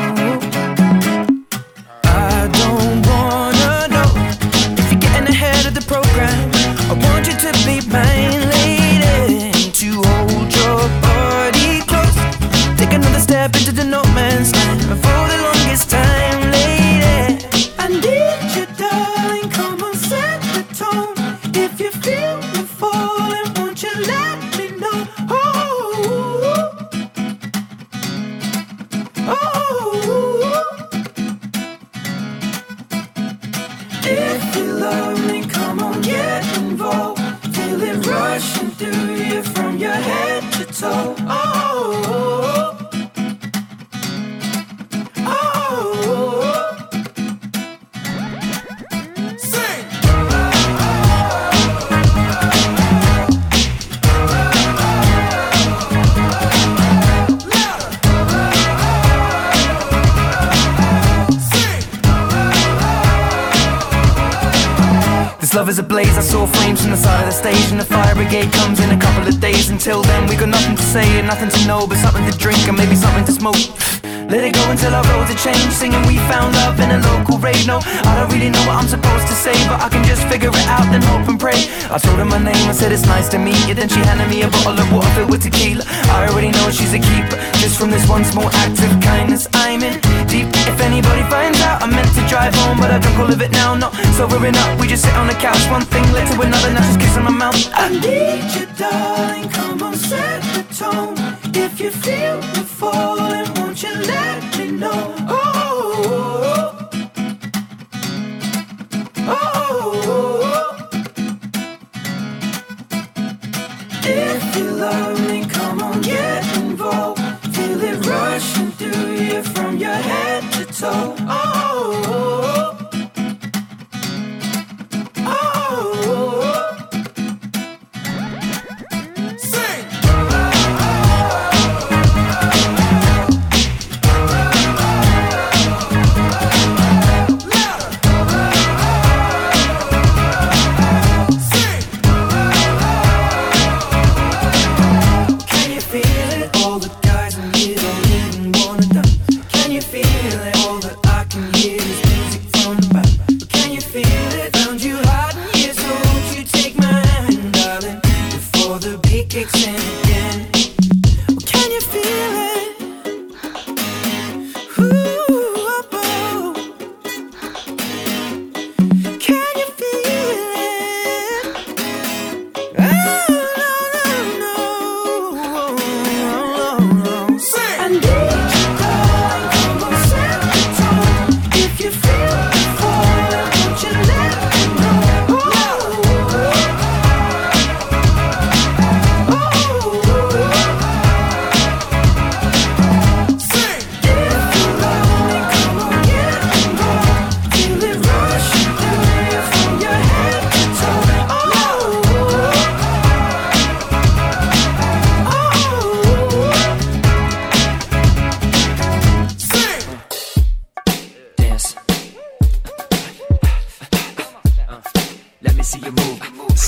I 77.79 78.11
don't 78.19 78.31
really 78.33 78.49
know 78.49 78.63
what 78.67 78.75
I'm 78.81 78.87
supposed 78.87 79.27
to 79.27 79.35
say 79.35 79.53
But 79.69 79.79
I 79.79 79.87
can 79.89 80.03
just 80.03 80.27
figure 80.27 80.49
it 80.51 80.67
out 80.67 80.87
and 80.91 81.03
hope 81.03 81.27
and 81.29 81.39
pray. 81.39 81.69
I 81.87 81.97
told 81.97 82.17
her 82.19 82.25
my 82.25 82.39
name, 82.39 82.67
and 82.67 82.75
said 82.75 82.91
it's 82.91 83.05
nice 83.05 83.29
to 83.29 83.37
meet 83.37 83.59
you. 83.67 83.73
Then 83.75 83.87
she 83.87 83.99
handed 83.99 84.29
me 84.29 84.43
a 84.43 84.49
bottle 84.49 84.79
of 84.79 84.91
water 84.91 85.09
filled 85.15 85.31
with 85.31 85.43
tequila. 85.43 85.83
I 86.11 86.27
already 86.27 86.51
know 86.51 86.71
she's 86.71 86.93
a 86.93 86.99
keeper 86.99 87.37
Just 87.61 87.77
from 87.79 87.91
this 87.91 88.07
one 88.07 88.25
small 88.25 88.49
act 88.63 88.79
of 88.83 88.91
kindness. 89.01 89.47
I'm 89.53 89.83
in 89.83 89.99
deep. 90.27 90.47
If 90.67 90.79
anybody 90.81 91.23
finds 91.29 91.59
out 91.61 91.81
I 91.83 91.87
meant 91.87 92.11
to 92.15 92.23
drive 92.27 92.53
home 92.55 92.77
But 92.79 92.91
I 92.91 92.99
drunk 92.99 93.19
all 93.19 93.31
of 93.31 93.41
it 93.41 93.51
now 93.51 93.75
Not 93.75 93.93
sobering 94.17 94.55
up, 94.55 94.79
we 94.79 94.87
just 94.87 95.03
sit 95.03 95.13
on 95.15 95.27
the 95.27 95.33
couch 95.33 95.63
One 95.69 95.85
thing 95.85 96.03
led 96.13 96.27
to 96.31 96.41
another, 96.41 96.71
now 96.73 96.81
just 96.81 96.99
kissing 96.99 97.23
my 97.23 97.31
mouth. 97.31 97.59
I 97.73 97.89
need 97.89 98.43
you 98.55 98.65
darling, 98.77 99.49
come 99.49 99.81
on 99.83 99.95
set 99.95 100.41
the 100.55 100.63
tone. 100.73 101.15
If 101.55 101.79
you 101.79 101.91
feel 101.91 102.39
the 102.55 102.63
falling, 102.63 103.10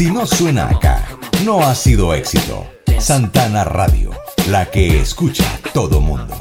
Si 0.04 0.12
no 0.12 0.28
suena 0.28 0.68
acá, 0.68 1.08
no 1.46 1.62
ha 1.62 1.74
sido 1.74 2.14
éxito. 2.14 2.68
Santana 3.00 3.64
Radio, 3.64 4.12
la 4.50 4.70
que 4.70 5.00
escucha 5.00 5.46
todo 5.74 6.02
mundo. 6.02 6.36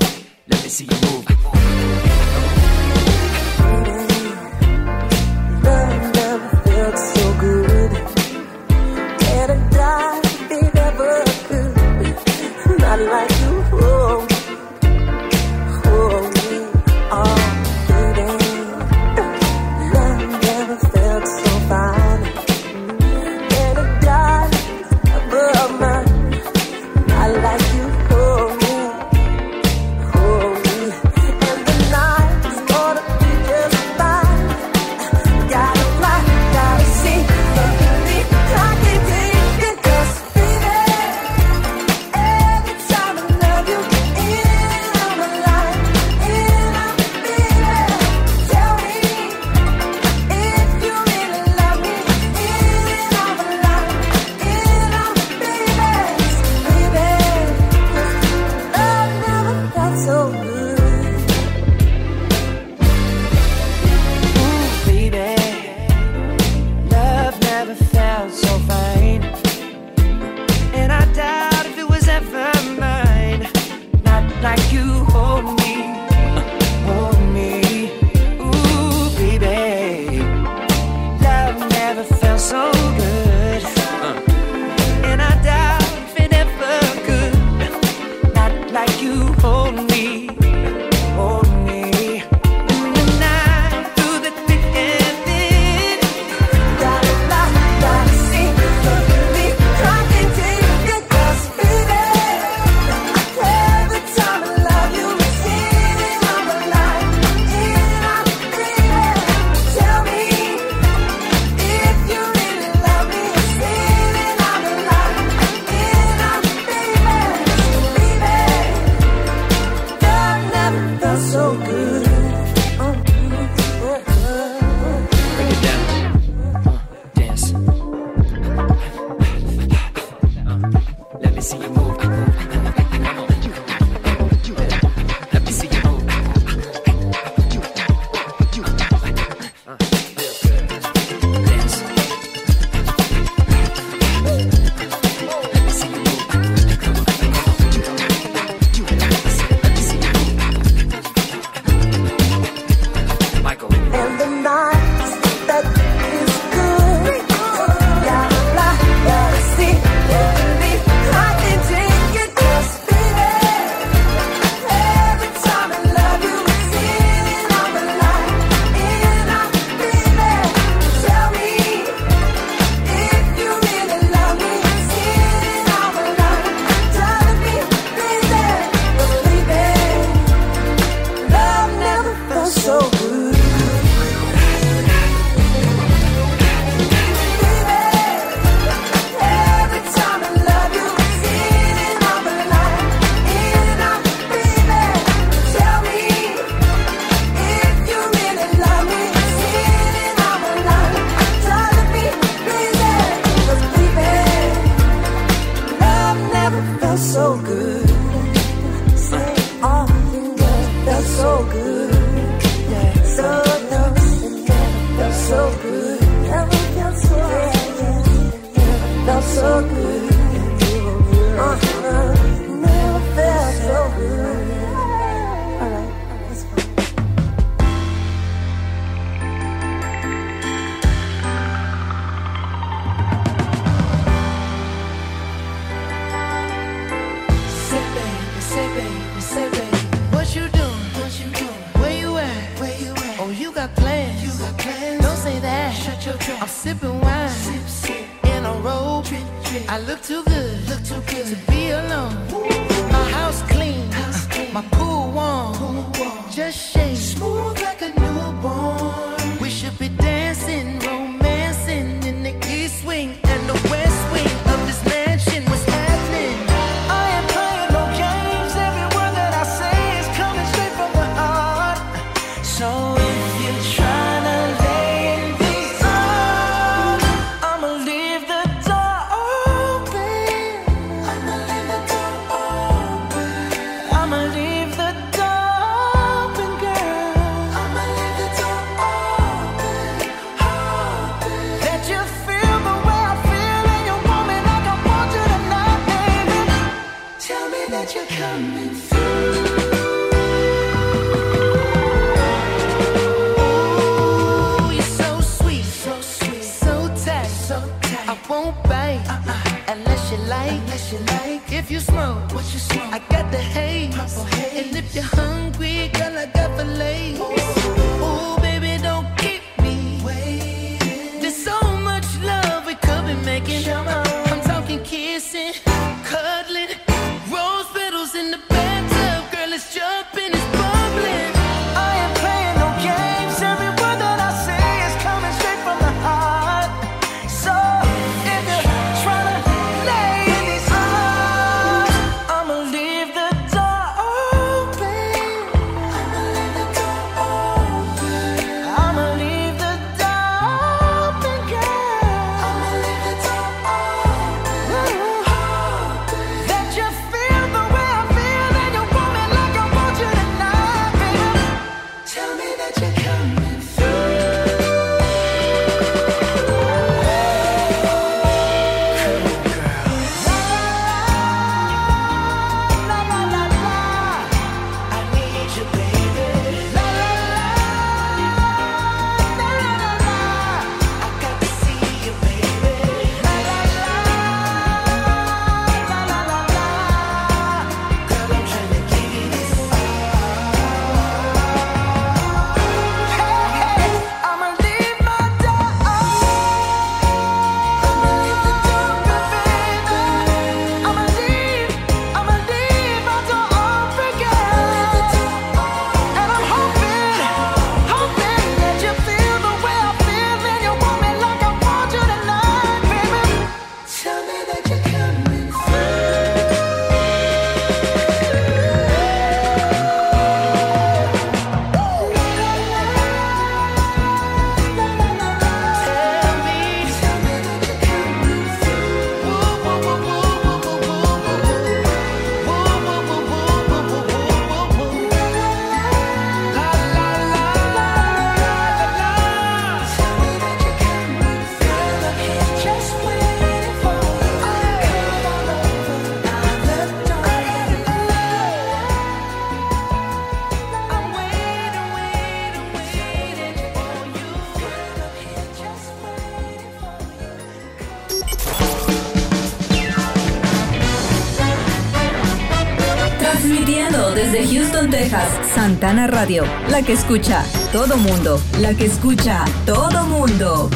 Texas, 465.13 465.55
Santana 465.55 466.07
Radio, 466.07 466.45
la 466.71 466.81
que 466.81 466.95
escucha 466.95 467.45
todo 467.71 467.99
mundo, 467.99 468.41
la 468.61 468.73
que 468.73 468.87
escucha 468.87 469.45
todo 469.67 470.07
mundo. 470.07 470.71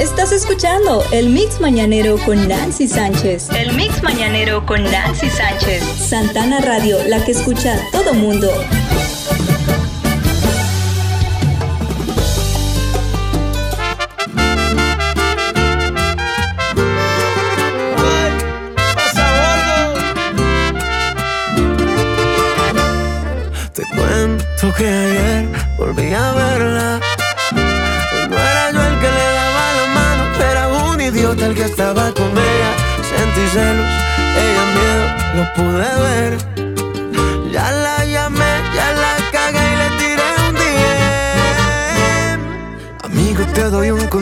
Estás 0.00 0.32
escuchando 0.32 1.04
el 1.12 1.28
Mix 1.28 1.60
Mañanero 1.60 2.16
con 2.26 2.48
Nancy 2.48 2.88
Sánchez. 2.88 3.50
El 3.50 3.74
Mix 3.74 4.02
Mañanero 4.02 4.66
con 4.66 4.82
Nancy 4.82 5.30
Sánchez. 5.30 5.84
Santana 5.84 6.60
Radio, 6.60 6.98
la 7.06 7.24
que 7.24 7.30
escucha 7.30 7.78
todo 7.92 8.12
mundo. 8.12 8.50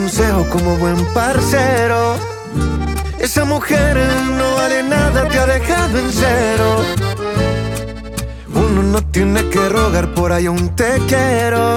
Consejo 0.07 0.47
como 0.49 0.77
buen 0.77 1.05
parcero. 1.13 2.15
Esa 3.19 3.43
mujer 3.43 3.97
no 4.37 4.55
vale 4.55 4.81
nada, 4.81 5.27
te 5.27 5.37
ha 5.37 5.45
dejado 5.45 5.99
en 5.99 6.09
cero. 6.13 6.85
Uno 8.55 8.83
no 8.83 9.01
tiene 9.11 9.49
que 9.49 9.67
rogar 9.67 10.13
por 10.13 10.31
ahí 10.31 10.47
un 10.47 10.73
te 10.77 10.97
quiero. 11.09 11.75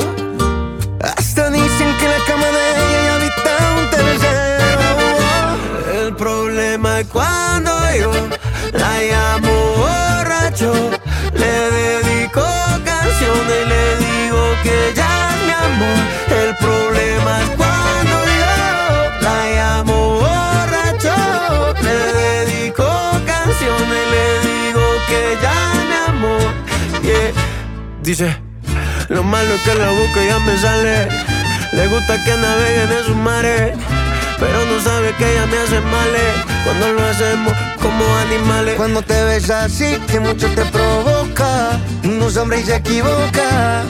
Hasta 1.03 1.51
dicen 1.51 1.89
que 1.99 2.07
la 2.15 2.21
cama 2.29 2.47
de 2.57 2.65
ella 2.87 3.15
habita 3.17 3.53
un 3.79 3.91
tercero. 3.97 4.89
El 6.01 6.15
problema 6.15 7.01
es 7.01 7.09
cuando 7.09 7.73
yo 7.99 8.13
la 8.75 8.93
llamo 9.11 9.53
borracho. 9.83 10.73
Le 11.35 11.55
dedico 11.79 12.45
canciones 12.85 13.57
y 13.65 13.69
le 13.73 13.85
digo 14.07 14.41
que 14.63 14.77
ya 14.95 15.15
mi 15.47 15.53
amor. 15.67 15.99
El 16.45 16.57
problema 16.59 17.43
es 17.43 17.60
Dice, 28.11 28.37
lo 29.09 29.23
malo 29.23 29.55
es 29.55 29.61
que 29.63 29.73
la 29.73 29.89
busco 29.93 30.21
ya 30.21 30.41
me 30.41 30.59
sale. 30.59 31.07
Le 31.73 31.87
gusta 31.87 32.25
que 32.25 32.37
naveguen 32.37 32.91
en 32.91 33.05
sus 33.05 33.15
mares. 33.15 33.79
Pero 34.37 34.67
no 34.67 34.81
sabe 34.81 35.15
que 35.17 35.31
ella 35.31 35.47
me 35.47 35.59
hace 35.59 35.81
males 35.81 36.33
Cuando 36.65 36.93
lo 36.95 37.05
hacemos 37.05 37.53
como 37.79 38.17
animales 38.17 38.75
Cuando 38.77 39.03
te 39.03 39.23
ves 39.25 39.51
así, 39.51 39.99
que 40.09 40.19
mucho 40.19 40.49
te 40.55 40.65
provoca. 40.65 41.79
Un 42.03 42.21
hombre 42.37 42.59
y 42.59 42.65
se 42.65 42.75
equivoca. 42.75 43.85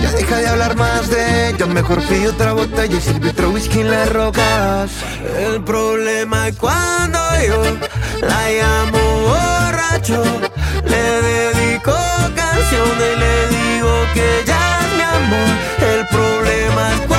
Ya 0.00 0.12
deja 0.12 0.36
de 0.36 0.46
hablar 0.46 0.76
más 0.76 1.10
de 1.10 1.48
ella. 1.48 1.66
Mejor 1.66 2.00
pide 2.02 2.28
otra 2.28 2.52
botella 2.52 2.96
y 2.96 3.00
sirve 3.00 3.30
otro 3.30 3.50
whisky 3.50 3.80
en 3.80 3.90
las 3.90 4.08
rocas. 4.12 4.92
El 5.36 5.64
problema 5.64 6.46
es 6.46 6.56
cuando 6.56 7.18
yo 7.44 7.60
la 8.24 8.50
llamo 8.52 9.00
borracho. 9.26 10.22
Le 10.84 11.22
dedico 11.22 11.55
y 12.72 13.16
le 13.16 13.48
digo 13.48 13.92
que 14.14 14.42
ya 14.44 14.80
es 14.80 14.92
mi. 14.98 15.44
El 15.86 16.06
problema 16.08 16.94
es 16.94 17.15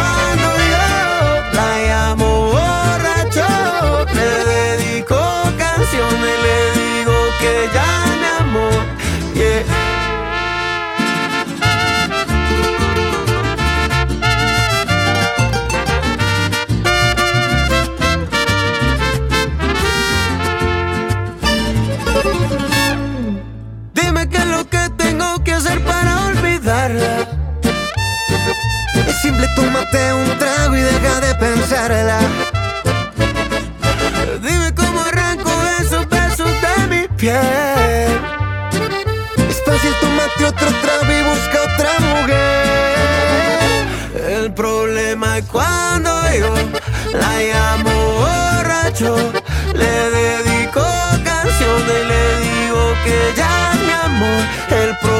Dime 34.41 34.73
cómo 34.75 34.99
arranco 34.99 35.51
esos 35.79 36.09
besos 36.09 36.49
de 36.63 36.87
mi 36.87 37.07
piel. 37.17 38.19
Es 39.47 39.61
fácil, 39.63 39.93
tómate 40.01 40.45
otro 40.45 40.69
trago 40.81 41.11
y 41.11 41.21
busca 41.21 41.57
otra 41.71 41.99
mujer. 41.99 43.85
El 44.27 44.51
problema 44.53 45.37
es 45.37 45.45
cuando 45.45 46.09
yo 46.35 46.51
la 47.13 47.33
llamo 47.43 47.91
borracho. 48.23 49.15
Le 49.75 50.09
dedico 50.09 50.83
canciones 51.23 51.97
y 52.01 52.05
le 52.11 52.23
digo 52.47 52.81
que 53.05 53.17
ya 53.37 53.71
es 53.71 53.79
mi 53.81 53.91
amor. 53.91 54.41
El 54.71 54.97
problema 54.97 55.16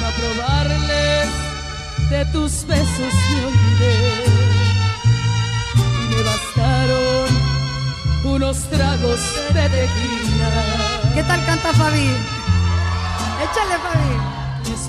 para 0.00 0.12
probarles 0.16 1.28
de 2.10 2.24
tus 2.26 2.66
besos 2.66 3.14
me 3.30 3.46
olvidé. 3.46 4.24
Y 5.76 6.14
me 6.14 6.22
bastaron 6.22 7.28
unos 8.24 8.58
tragos 8.70 9.20
de 9.54 9.62
tequila. 9.62 10.50
¿Qué 11.14 11.22
tal 11.22 11.44
canta 11.46 11.72
Fabi? 11.72 12.10
Échale, 13.42 13.78
Fabi. 13.82 14.27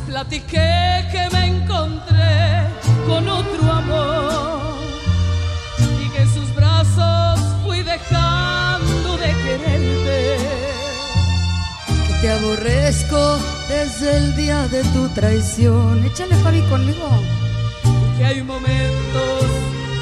Platiqué 0.10 1.06
que 1.12 1.30
me 1.32 1.46
encontré 1.46 2.66
con 3.06 3.30
otro 3.30 3.72
amor 3.72 4.60
y 6.04 6.10
que 6.10 6.24
en 6.24 6.34
sus 6.34 6.56
brazos 6.56 7.40
fui 7.64 7.84
dejando 7.84 9.18
de 9.18 9.28
quererte. 9.44 10.38
Que 12.08 12.14
te 12.22 12.30
aborrezco 12.32 13.38
desde 13.70 14.18
el 14.18 14.36
día 14.36 14.68
de 14.70 14.84
tu 14.86 15.08
traición. 15.10 16.04
Échale 16.04 16.36
Fabi 16.38 16.62
conmigo. 16.64 17.08
Que 18.18 18.26
hay 18.26 18.42
momentos 18.42 19.44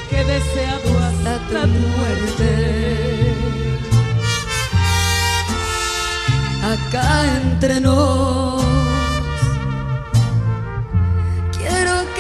que 0.10 0.22
he 0.22 0.24
deseado 0.24 0.90
hasta 1.06 1.64
tu 1.64 1.82
muerte. 1.98 3.34
Acá 6.64 7.26
entre 7.44 7.82
nos. 7.82 8.77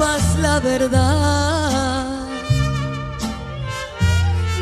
Sepas 0.00 0.38
la 0.38 0.60
verdad. 0.60 2.04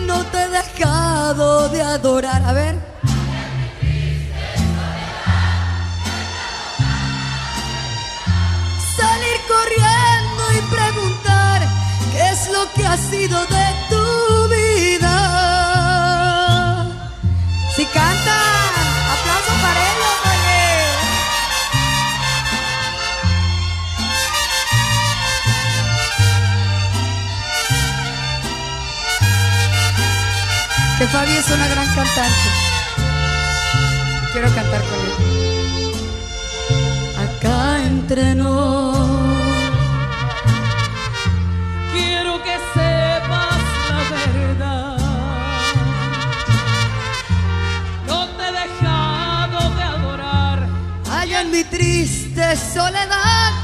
No 0.07 0.24
te 0.24 0.43
he 0.43 0.49
dejado 0.49 1.68
de 1.68 1.82
adorar. 1.82 2.43
A 2.45 2.53
ver. 2.53 2.74
Salir 8.97 9.39
corriendo 9.55 10.43
y 10.59 10.61
preguntar 10.76 11.59
qué 12.12 12.30
es 12.30 12.41
lo 12.51 12.62
que 12.74 12.86
ha 12.86 12.97
sido 12.97 13.39
de 13.47 13.66
tu 13.91 14.05
vida. 14.57 15.16
Si 17.76 17.84
canta, 17.86 18.68
Fabi 31.13 31.33
es 31.33 31.51
una 31.51 31.69
gran 31.69 31.87
cantante. 31.95 32.51
Quiero 34.33 34.55
cantar 34.55 34.83
con 34.83 34.99
él. 35.07 35.13
Acá 37.25 37.79
entre 37.85 38.35
nos. 38.35 38.99
Quiero 41.93 42.43
que 42.43 42.57
sepas 42.75 43.59
la 43.91 44.33
verdad. 44.39 44.99
No 48.07 48.29
te 48.29 48.43
he 48.49 48.53
dejado 48.53 49.59
de 49.77 49.83
adorar. 49.83 50.69
Allá 51.11 51.41
en 51.41 51.51
mi 51.51 51.65
triste 51.65 52.57
soledad. 52.57 53.58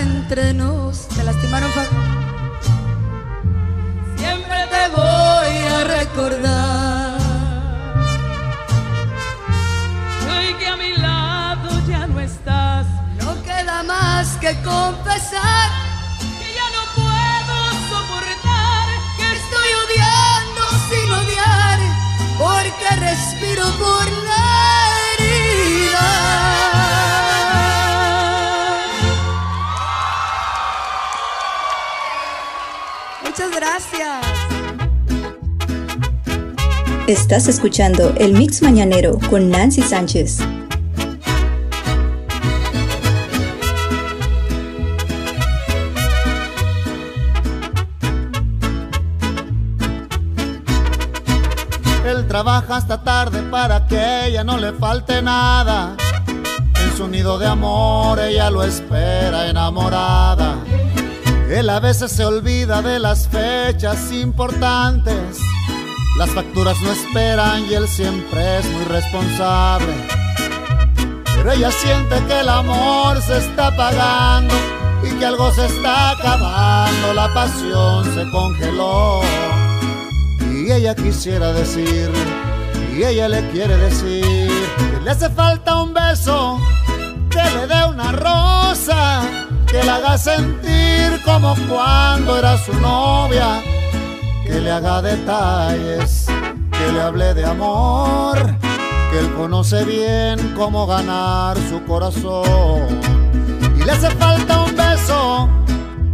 Entre 0.00 0.52
nos. 0.54 1.08
¿Te 1.08 1.22
lastimaron, 1.22 1.70
Fabi? 1.72 1.86
Siempre 4.16 4.56
Te 4.70 4.88
voy 4.94 5.56
a 5.76 5.84
recordar. 5.84 7.18
Hoy 10.30 10.54
que 10.58 10.66
a 10.66 10.76
mi 10.76 10.96
lado 10.96 11.68
ya 11.88 12.06
no 12.06 12.18
estás. 12.20 12.86
No 13.24 13.40
queda 13.42 13.82
más 13.84 14.36
que 14.40 14.54
confesar 14.62 15.70
Que 16.40 16.48
ya 16.58 16.66
no 16.76 16.82
puedo 16.94 17.56
soportar. 17.92 18.86
que 19.16 19.26
estoy 19.40 19.70
odiando 19.84 20.62
sin 20.88 21.10
odiar, 21.20 21.78
porque 22.38 22.88
respiro 23.00 23.64
por 23.78 24.27
gracias. 33.58 34.24
Estás 37.08 37.48
escuchando 37.48 38.14
el 38.18 38.34
Mix 38.34 38.62
Mañanero 38.62 39.18
con 39.30 39.50
Nancy 39.50 39.82
Sánchez. 39.82 40.38
Él 52.06 52.26
trabaja 52.28 52.76
hasta 52.76 53.02
tarde 53.02 53.42
para 53.50 53.86
que 53.86 53.98
a 53.98 54.26
ella 54.26 54.44
no 54.44 54.58
le 54.58 54.72
falte 54.72 55.20
nada. 55.20 55.96
En 56.26 56.96
su 56.96 57.08
nido 57.08 57.38
de 57.38 57.46
amor 57.46 58.20
ella 58.20 58.50
lo 58.50 58.62
espera 58.62 59.48
enamorada. 59.48 60.58
Él 61.50 61.70
a 61.70 61.80
veces 61.80 62.12
se 62.12 62.24
olvida 62.26 62.82
de 62.82 62.98
las 62.98 63.26
fechas 63.26 64.12
importantes. 64.12 65.38
Las 66.18 66.28
facturas 66.30 66.76
no 66.82 66.92
esperan 66.92 67.64
y 67.70 67.74
él 67.74 67.88
siempre 67.88 68.58
es 68.58 68.66
muy 68.66 68.84
responsable. 68.84 69.94
Pero 71.24 71.52
ella 71.52 71.70
siente 71.70 72.22
que 72.26 72.40
el 72.40 72.48
amor 72.50 73.22
se 73.22 73.38
está 73.38 73.68
apagando 73.68 74.54
y 75.02 75.10
que 75.18 75.24
algo 75.24 75.50
se 75.52 75.66
está 75.66 76.10
acabando. 76.10 77.14
La 77.14 77.32
pasión 77.32 78.04
se 78.14 78.30
congeló. 78.30 79.22
Y 80.52 80.70
ella 80.70 80.94
quisiera 80.94 81.52
decir, 81.52 82.10
y 82.94 83.04
ella 83.04 83.26
le 83.28 83.48
quiere 83.50 83.76
decir, 83.78 84.50
que 84.76 85.00
le 85.02 85.10
hace 85.10 85.30
falta 85.30 85.82
un 85.82 85.94
beso, 85.94 86.58
que 87.30 87.42
le 87.56 87.66
dé 87.66 87.84
una 87.86 88.12
rosa, 88.12 89.22
que 89.70 89.82
la 89.82 89.96
haga 89.96 90.18
sentir 90.18 91.20
como 91.24 91.54
cuando 91.68 92.38
era 92.38 92.56
su 92.58 92.72
novia, 92.74 93.62
que 94.44 94.60
le 94.60 94.70
haga 94.70 95.02
detalles, 95.02 96.26
que 96.72 96.92
le 96.92 97.00
hable 97.00 97.34
de 97.34 97.44
amor, 97.44 98.38
que 99.10 99.18
él 99.18 99.32
conoce 99.34 99.84
bien 99.84 100.54
cómo 100.56 100.86
ganar 100.86 101.56
su 101.68 101.84
corazón. 101.84 103.00
Y 103.78 103.84
le 103.84 103.92
hace 103.92 104.10
falta 104.10 104.60
un 104.62 104.76
beso, 104.76 105.48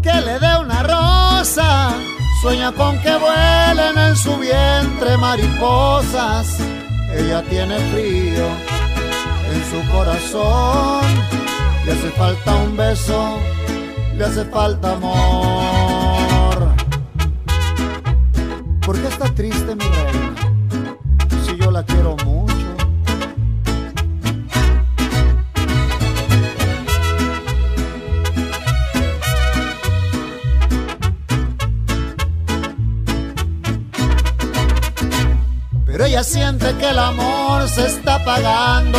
que 0.02 0.12
le 0.12 0.38
dé 0.38 0.58
una 0.58 0.82
rosa, 0.82 1.94
Sueña 2.44 2.72
con 2.72 2.98
que 2.98 3.16
vuelen 3.16 3.96
en 3.96 4.14
su 4.16 4.36
vientre 4.36 5.16
mariposas. 5.16 6.46
Ella 7.16 7.42
tiene 7.48 7.78
frío 7.90 8.46
en 9.50 9.64
su 9.70 9.90
corazón. 9.90 11.43
Le 11.84 11.92
hace 11.92 12.10
falta 12.12 12.54
un 12.56 12.76
beso, 12.76 13.38
le 14.16 14.24
hace 14.24 14.44
falta 14.46 14.92
amor. 14.92 16.74
¿Por 18.86 18.98
qué 18.98 19.08
está 19.08 19.26
triste 19.34 19.74
mi 19.74 19.84
reina? 19.84 20.34
Si 21.44 21.56
yo 21.58 21.70
la 21.70 21.82
quiero 21.82 22.16
mucho. 22.24 22.54
Pero 35.84 36.04
ella 36.06 36.24
siente 36.24 36.74
que 36.76 36.88
el 36.88 36.98
amor 36.98 37.68
se 37.68 37.86
está 37.86 38.14
apagando 38.14 38.98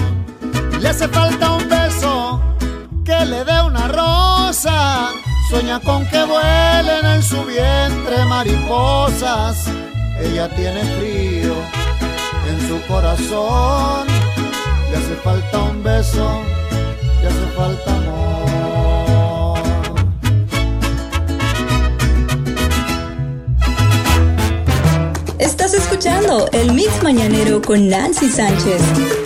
Le 0.81 0.89
hace 0.89 1.07
falta 1.07 1.51
un 1.51 1.69
beso, 1.69 2.41
que 3.05 3.25
le 3.25 3.45
dé 3.45 3.61
una 3.61 3.87
rosa. 3.87 5.11
Sueña 5.47 5.79
con 5.79 6.07
que 6.07 6.23
vuelen 6.23 7.05
en 7.05 7.21
su 7.21 7.43
vientre 7.45 8.25
mariposas. 8.25 9.67
Ella 10.19 10.49
tiene 10.49 10.83
frío 10.97 11.53
en 12.49 12.67
su 12.67 12.81
corazón. 12.87 14.07
Le 14.89 14.97
hace 14.97 15.15
falta 15.23 15.59
un 15.59 15.83
beso, 15.83 16.41
le 17.21 17.27
hace 17.27 17.45
falta 17.55 17.95
amor. 17.95 19.59
Estás 25.37 25.75
escuchando 25.75 26.49
el 26.53 26.73
Mix 26.73 27.03
Mañanero 27.03 27.61
con 27.61 27.87
Nancy 27.87 28.29
Sánchez. 28.29 29.20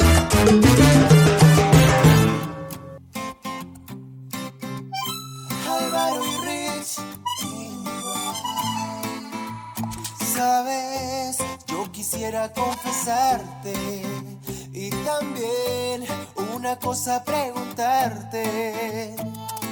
cosa 16.80 17.24
preguntarte. 17.24 19.16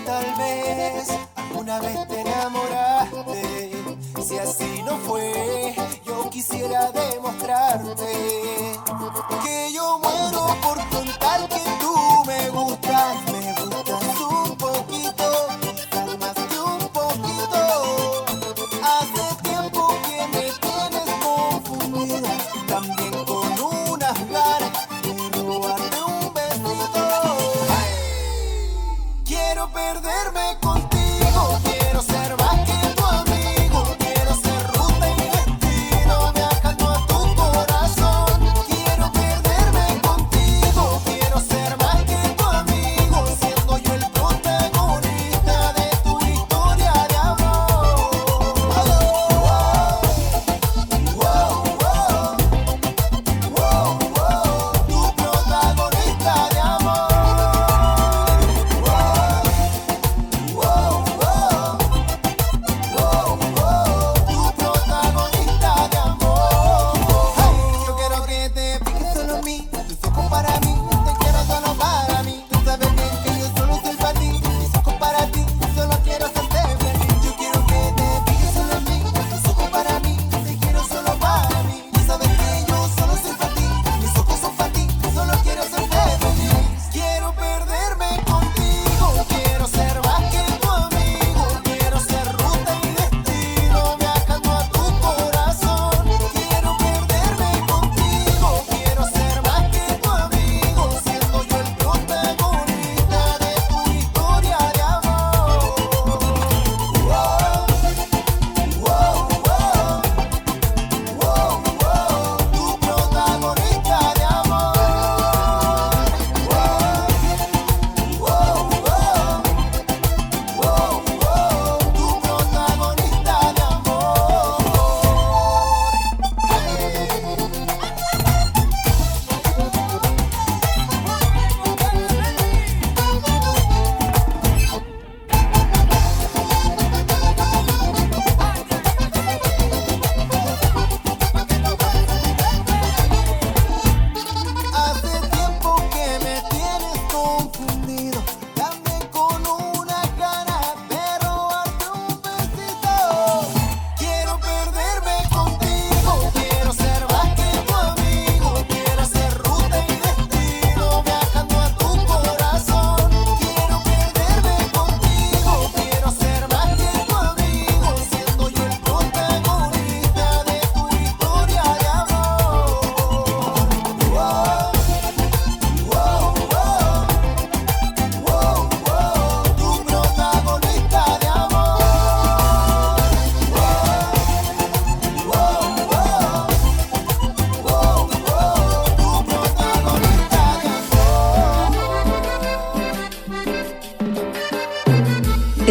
Tal 0.05 0.25
vez 0.37 1.09
alguna 1.35 1.79
vez 1.79 2.07
te 2.07 2.21
enamoraste. 2.21 3.71
Si 4.21 4.37
así 4.37 4.81
no 4.85 4.97
fue, 4.97 5.75
yo 6.05 6.29
quisiera 6.29 6.91
demostrarte 6.91 8.05
que 9.43 9.73
yo 9.73 9.99
muero 9.99 10.55
por 10.61 10.77
contar 10.89 11.47
que 11.49 11.61
tú 11.79 11.95
me 12.25 12.49
gustas. 12.49 12.82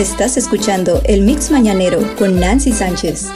Estás 0.02 0.36
escuchando 0.36 1.00
el 1.04 1.22
Mix 1.22 1.52
Mañanero 1.52 2.00
con 2.18 2.40
Nancy 2.40 2.72
Sánchez. 2.72 3.30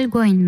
algo 0.00 0.24
en 0.24 0.39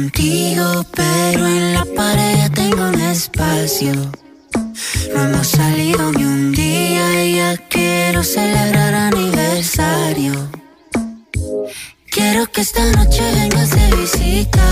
contigo, 0.00 0.86
pero 0.94 1.46
en 1.46 1.74
la 1.74 1.84
pared 1.84 2.38
ya 2.38 2.48
tengo 2.50 2.88
un 2.88 3.00
espacio. 3.00 3.92
No 5.12 5.24
hemos 5.24 5.46
salido 5.46 6.10
ni 6.12 6.24
un 6.24 6.52
día 6.52 7.24
y 7.24 7.34
ya 7.36 7.56
quiero 7.68 8.22
celebrar 8.22 8.94
aniversario. 8.94 10.32
Quiero 12.10 12.46
que 12.50 12.62
esta 12.62 12.84
noche 12.92 13.22
vengas 13.34 13.70
de 13.70 13.96
visita. 13.96 14.64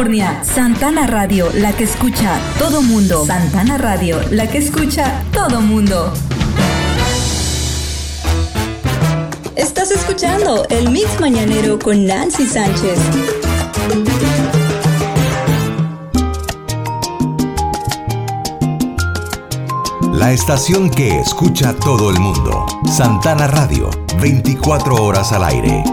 California. 0.00 0.42
Santana 0.42 1.06
Radio, 1.06 1.50
la 1.56 1.72
que 1.74 1.84
escucha 1.84 2.38
todo 2.58 2.80
mundo. 2.80 3.26
Santana 3.26 3.76
Radio, 3.76 4.18
la 4.30 4.46
que 4.46 4.56
escucha 4.56 5.22
todo 5.30 5.60
mundo. 5.60 6.10
Estás 9.56 9.90
escuchando 9.90 10.64
el 10.70 10.88
Mix 10.88 11.20
Mañanero 11.20 11.78
con 11.78 12.06
Nancy 12.06 12.46
Sánchez. 12.46 12.98
La 20.14 20.32
estación 20.32 20.88
que 20.88 21.20
escucha 21.20 21.74
todo 21.74 22.08
el 22.08 22.18
mundo. 22.18 22.64
Santana 22.90 23.48
Radio, 23.48 23.90
24 24.18 24.94
horas 24.94 25.32
al 25.32 25.44
aire. 25.44 25.84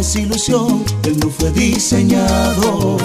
desilusión, 0.00 0.82
él 1.04 1.18
no 1.18 1.28
fue 1.28 1.50
diseñado 1.52 2.96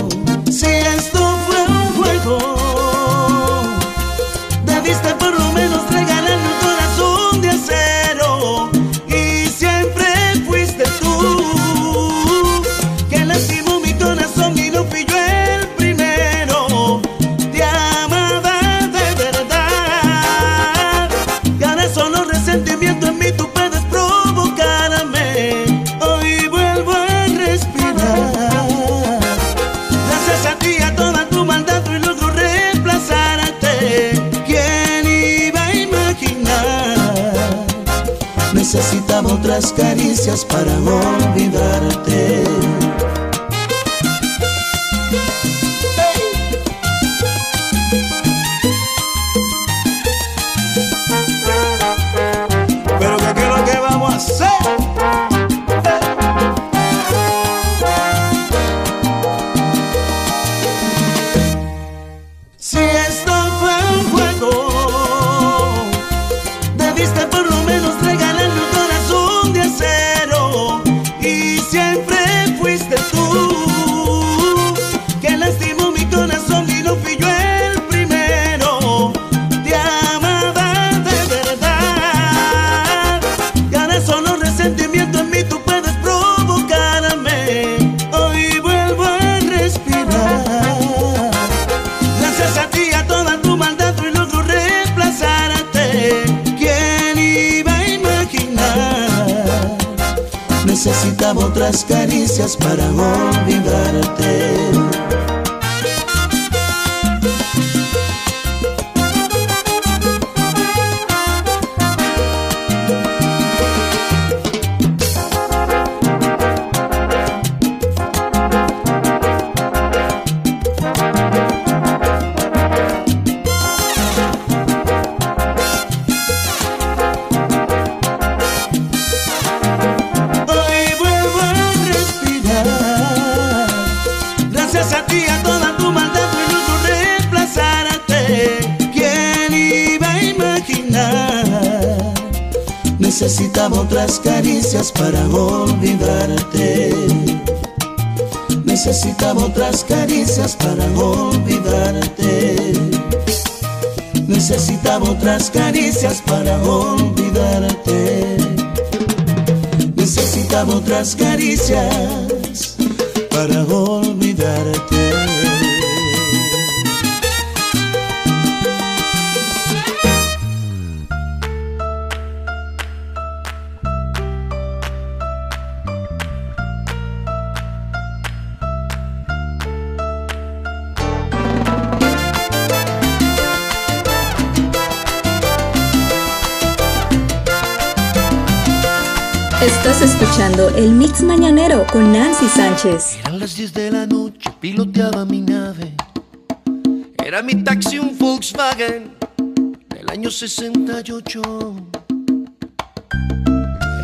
68. 200.35 201.41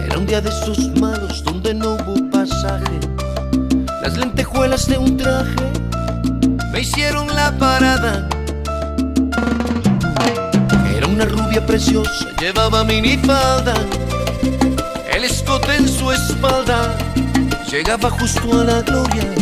Era 0.06 0.18
un 0.18 0.26
día 0.26 0.40
de 0.40 0.48
esos 0.48 0.80
malos 0.98 1.44
donde 1.44 1.74
no 1.74 1.96
hubo 1.96 2.32
pasaje. 2.32 3.02
Las 4.02 4.18
lentejuelas 4.18 4.88
de 4.88 4.98
un 4.98 5.18
traje 5.18 5.56
me 6.72 6.80
hicieron 6.80 7.28
la 7.36 7.52
parada. 7.58 8.30
Era 10.96 11.06
una 11.08 11.26
rubia 11.26 11.66
preciosa, 11.66 12.30
llevaba 12.40 12.86
minifalda. 12.86 13.74
El 15.14 15.26
escote 15.26 15.76
en 15.76 15.90
su 15.90 16.14
espalda 16.14 16.96
llegaba 17.70 18.10
justo 18.10 18.62
a 18.62 18.64
la 18.64 18.82
gloria. 18.84 19.41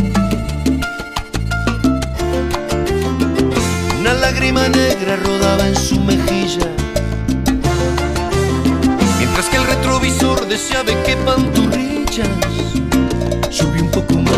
Lágrima 4.32 4.68
negra 4.68 5.16
rodaba 5.16 5.66
en 5.66 5.74
su 5.74 5.98
mejilla. 5.98 6.68
Mientras 9.18 9.46
que 9.48 9.56
el 9.56 9.66
retrovisor 9.66 10.46
deseaba 10.46 10.92
que 11.04 11.16
pantorrillas 11.16 12.28
subí 13.50 13.80
un 13.80 13.90
poco 13.90 14.14
más. 14.14 14.34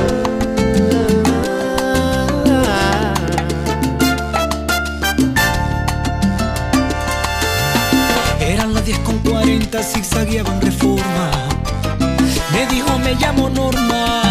Eran 8.41 8.73
las 8.73 8.85
10 8.87 8.99
con 9.01 9.19
40, 9.19 9.83
zigzagueaba 9.83 10.55
en 10.55 10.61
reforma. 10.63 11.31
Me 12.53 12.67
dijo, 12.67 12.99
me 12.99 13.15
llamo 13.17 13.51
Norma, 13.51 14.22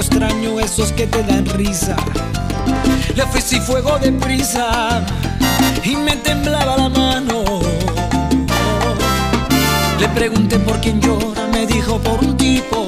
extraño, 0.00 0.60
esos 0.60 0.92
que 0.92 1.06
te 1.06 1.22
dan 1.24 1.44
risa. 1.46 1.96
Le 3.14 3.22
ofrecí 3.22 3.58
fuego 3.60 3.98
de 3.98 4.12
prisa 4.12 5.04
y 5.82 5.96
me 5.96 6.16
temblaba 6.16 6.76
la 6.76 6.88
mano. 6.88 7.44
Le 9.98 10.08
pregunté 10.08 10.58
por 10.60 10.80
quién 10.80 11.00
llora, 11.00 11.46
me 11.52 11.66
dijo 11.66 11.98
por 11.98 12.20
un 12.20 12.36
tipo 12.36 12.86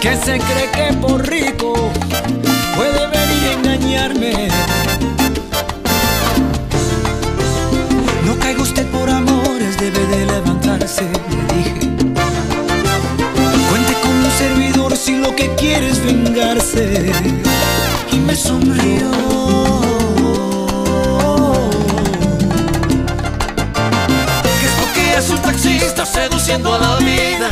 que 0.00 0.16
se 0.16 0.38
cree 0.38 0.70
que 0.72 0.94
por 0.94 1.28
rico 1.28 1.74
puede 2.76 3.06
venir 3.06 3.48
a 3.48 3.52
engañarme. 3.52 4.48
No 8.26 8.38
caiga 8.38 8.62
usted 8.62 8.86
por 8.88 9.08
amores, 9.08 9.76
debe 9.78 10.04
de 10.06 10.26
levantarse, 10.26 11.08
lo 15.74 15.80
que 15.80 15.80
quiere 15.80 15.88
es 15.90 16.04
vengarse. 16.04 17.12
Y 18.12 18.16
me 18.18 18.36
sonrió. 18.36 19.10
¿Qué 24.60 24.66
es 24.66 24.78
lo 24.78 24.92
que 24.94 25.16
hace 25.16 25.32
un 25.32 25.42
taxista 25.42 26.06
seduciendo 26.06 26.74
a 26.74 26.78
la 26.78 26.96
vida? 26.96 27.48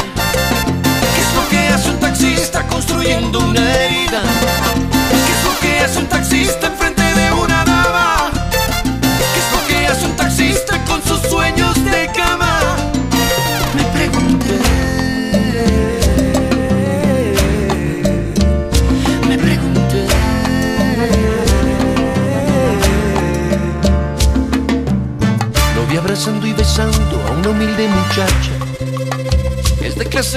¿Qué 1.14 1.20
es 1.20 1.34
lo 1.34 1.48
que 1.48 1.68
hace 1.68 1.90
un 1.90 1.98
taxista 1.98 2.66
construyendo 2.66 3.40
una 3.40 3.74
herida? 3.74 4.22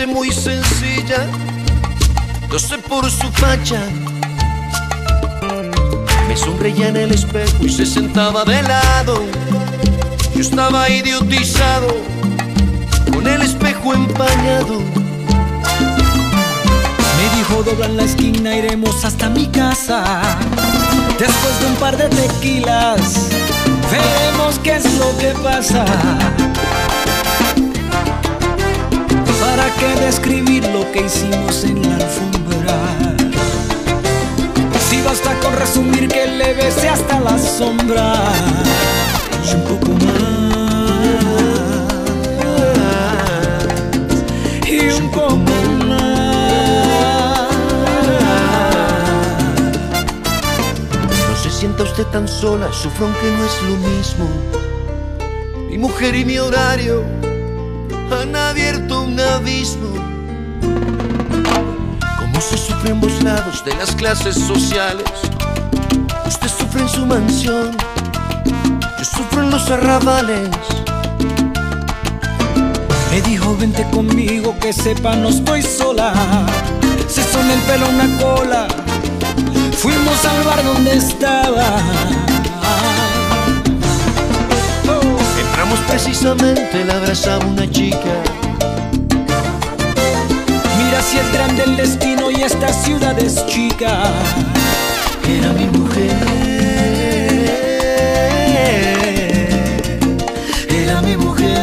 Muy 0.08 0.32
sencilla, 0.32 1.28
no 2.50 2.60
sé 2.60 2.78
por 2.78 3.10
su 3.10 3.30
facha. 3.34 3.82
Me 6.28 6.38
sonreía 6.38 6.90
en 6.90 6.98
el 6.98 7.12
espejo 7.12 7.58
y 7.62 7.70
se 7.70 7.86
sentaba 7.86 8.46
de 8.46 8.62
lado. 8.62 9.24
Yo 10.34 10.42
estaba 10.42 10.90
idiotizado, 10.90 11.88
con 13.12 13.28
el 13.28 13.42
espejo 13.42 13.94
empañado. 13.94 14.80
Me 17.18 17.38
dijo 17.38 17.64
dobla 17.64 17.88
en 17.88 17.98
la 17.98 18.04
esquina, 18.04 18.56
iremos 18.56 19.04
hasta 19.04 19.30
mi 19.30 19.48
casa. 19.48 20.22
Después 21.20 21.60
de 21.60 21.66
un 21.66 21.76
par 21.76 21.98
de 21.98 22.10
tequilas, 22.10 23.28
veremos 23.92 24.60
qué 24.60 24.76
es 24.76 24.94
lo 25.00 25.18
que 25.18 25.34
pasa. 25.44 25.84
¿Para 29.66 29.78
qué 29.78 29.96
describir 30.00 30.64
lo 30.68 30.92
que 30.92 31.06
hicimos 31.08 31.64
en 31.64 31.82
la 31.82 31.96
alfombra? 31.96 32.78
Si 34.88 35.02
basta 35.02 35.34
con 35.40 35.56
resumir 35.56 36.08
que 36.08 36.28
le 36.28 36.54
besé 36.54 36.88
hasta 36.88 37.20
la 37.20 37.36
sombra. 37.40 38.14
Y 39.44 39.56
un 39.56 39.64
poco 39.64 39.90
más. 40.06 40.46
Y 44.68 44.88
un 45.02 45.10
poco 45.10 45.36
No 51.10 51.36
se 51.42 51.50
sienta 51.50 51.82
usted 51.82 52.06
tan 52.12 52.28
sola, 52.28 52.72
sufro 52.72 53.08
aunque 53.08 53.32
no 53.32 53.46
es 53.46 53.64
lo 53.64 53.78
mismo. 53.90 54.30
Mi 55.72 55.80
mujer 55.80 56.14
y 56.14 56.24
mi 56.24 56.38
horario 56.38 57.04
han 58.22 58.36
abierto 58.36 59.04
un 59.04 59.20
abismo. 59.20 59.90
Como 62.20 62.42
se 62.42 62.58
sufre 62.58 62.90
en 62.90 62.96
ambos 62.96 63.24
lados 63.24 63.64
de 63.66 63.76
las 63.76 63.96
clases 63.96 64.36
sociales. 64.36 65.06
Usted 66.26 66.48
sufre 66.48 66.82
en 66.82 66.90
su 66.90 67.06
mansión, 67.06 67.76
yo 68.98 69.06
sufro 69.06 69.44
en 69.44 69.50
los 69.52 69.70
arrabales. 69.70 70.50
Me 73.12 73.22
dijo 73.22 73.56
vente 73.58 73.88
conmigo 73.92 74.58
que 74.60 74.74
sepa 74.74 75.16
no 75.16 75.30
estoy 75.30 75.62
sola. 75.62 76.14
Se 77.08 77.24
sonó 77.24 77.54
el 77.54 77.60
pelo 77.62 77.88
una 77.90 78.18
cola. 78.18 78.68
Fuimos 79.78 80.26
al 80.26 80.44
bar 80.44 80.64
donde 80.64 80.96
estaba. 80.96 81.82
Precisamente, 85.88 86.84
la 86.86 86.96
abrazaba 86.98 87.46
una 87.46 87.70
chica. 87.70 87.98
Mira 90.78 91.02
si 91.02 91.18
es 91.18 91.34
grande 91.34 91.64
el 91.64 91.78
destino 91.78 92.30
y 92.30 92.42
esta 92.44 92.72
ciudad 92.72 93.18
es 93.18 93.46
chica. 93.46 94.04
Era 95.28 95.54
mi 95.54 95.66
mujer. 95.78 96.12
Era 100.70 101.02
mi 101.02 101.18
mujer. 101.18 101.58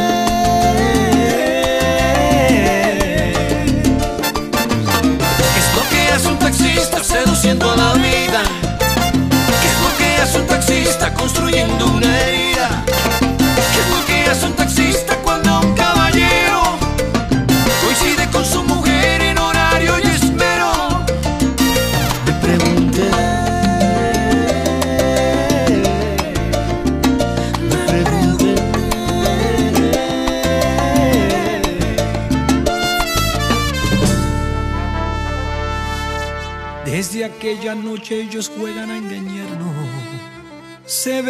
¿Qué 5.37 5.59
es 5.59 5.75
lo 5.75 5.89
que 5.89 6.11
hace 6.11 6.27
un 6.27 6.39
taxista 6.39 7.03
seduciendo 7.03 7.71
a 7.71 7.75
la 7.75 7.93
vida? 7.93 8.41
¿Qué 9.61 9.67
es 9.67 9.79
lo 9.81 9.97
que 9.97 10.21
hace 10.21 10.39
un 10.39 10.47
taxista 10.47 11.13
construyendo 11.13 11.85
una 11.85 12.19
herida? 12.19 12.32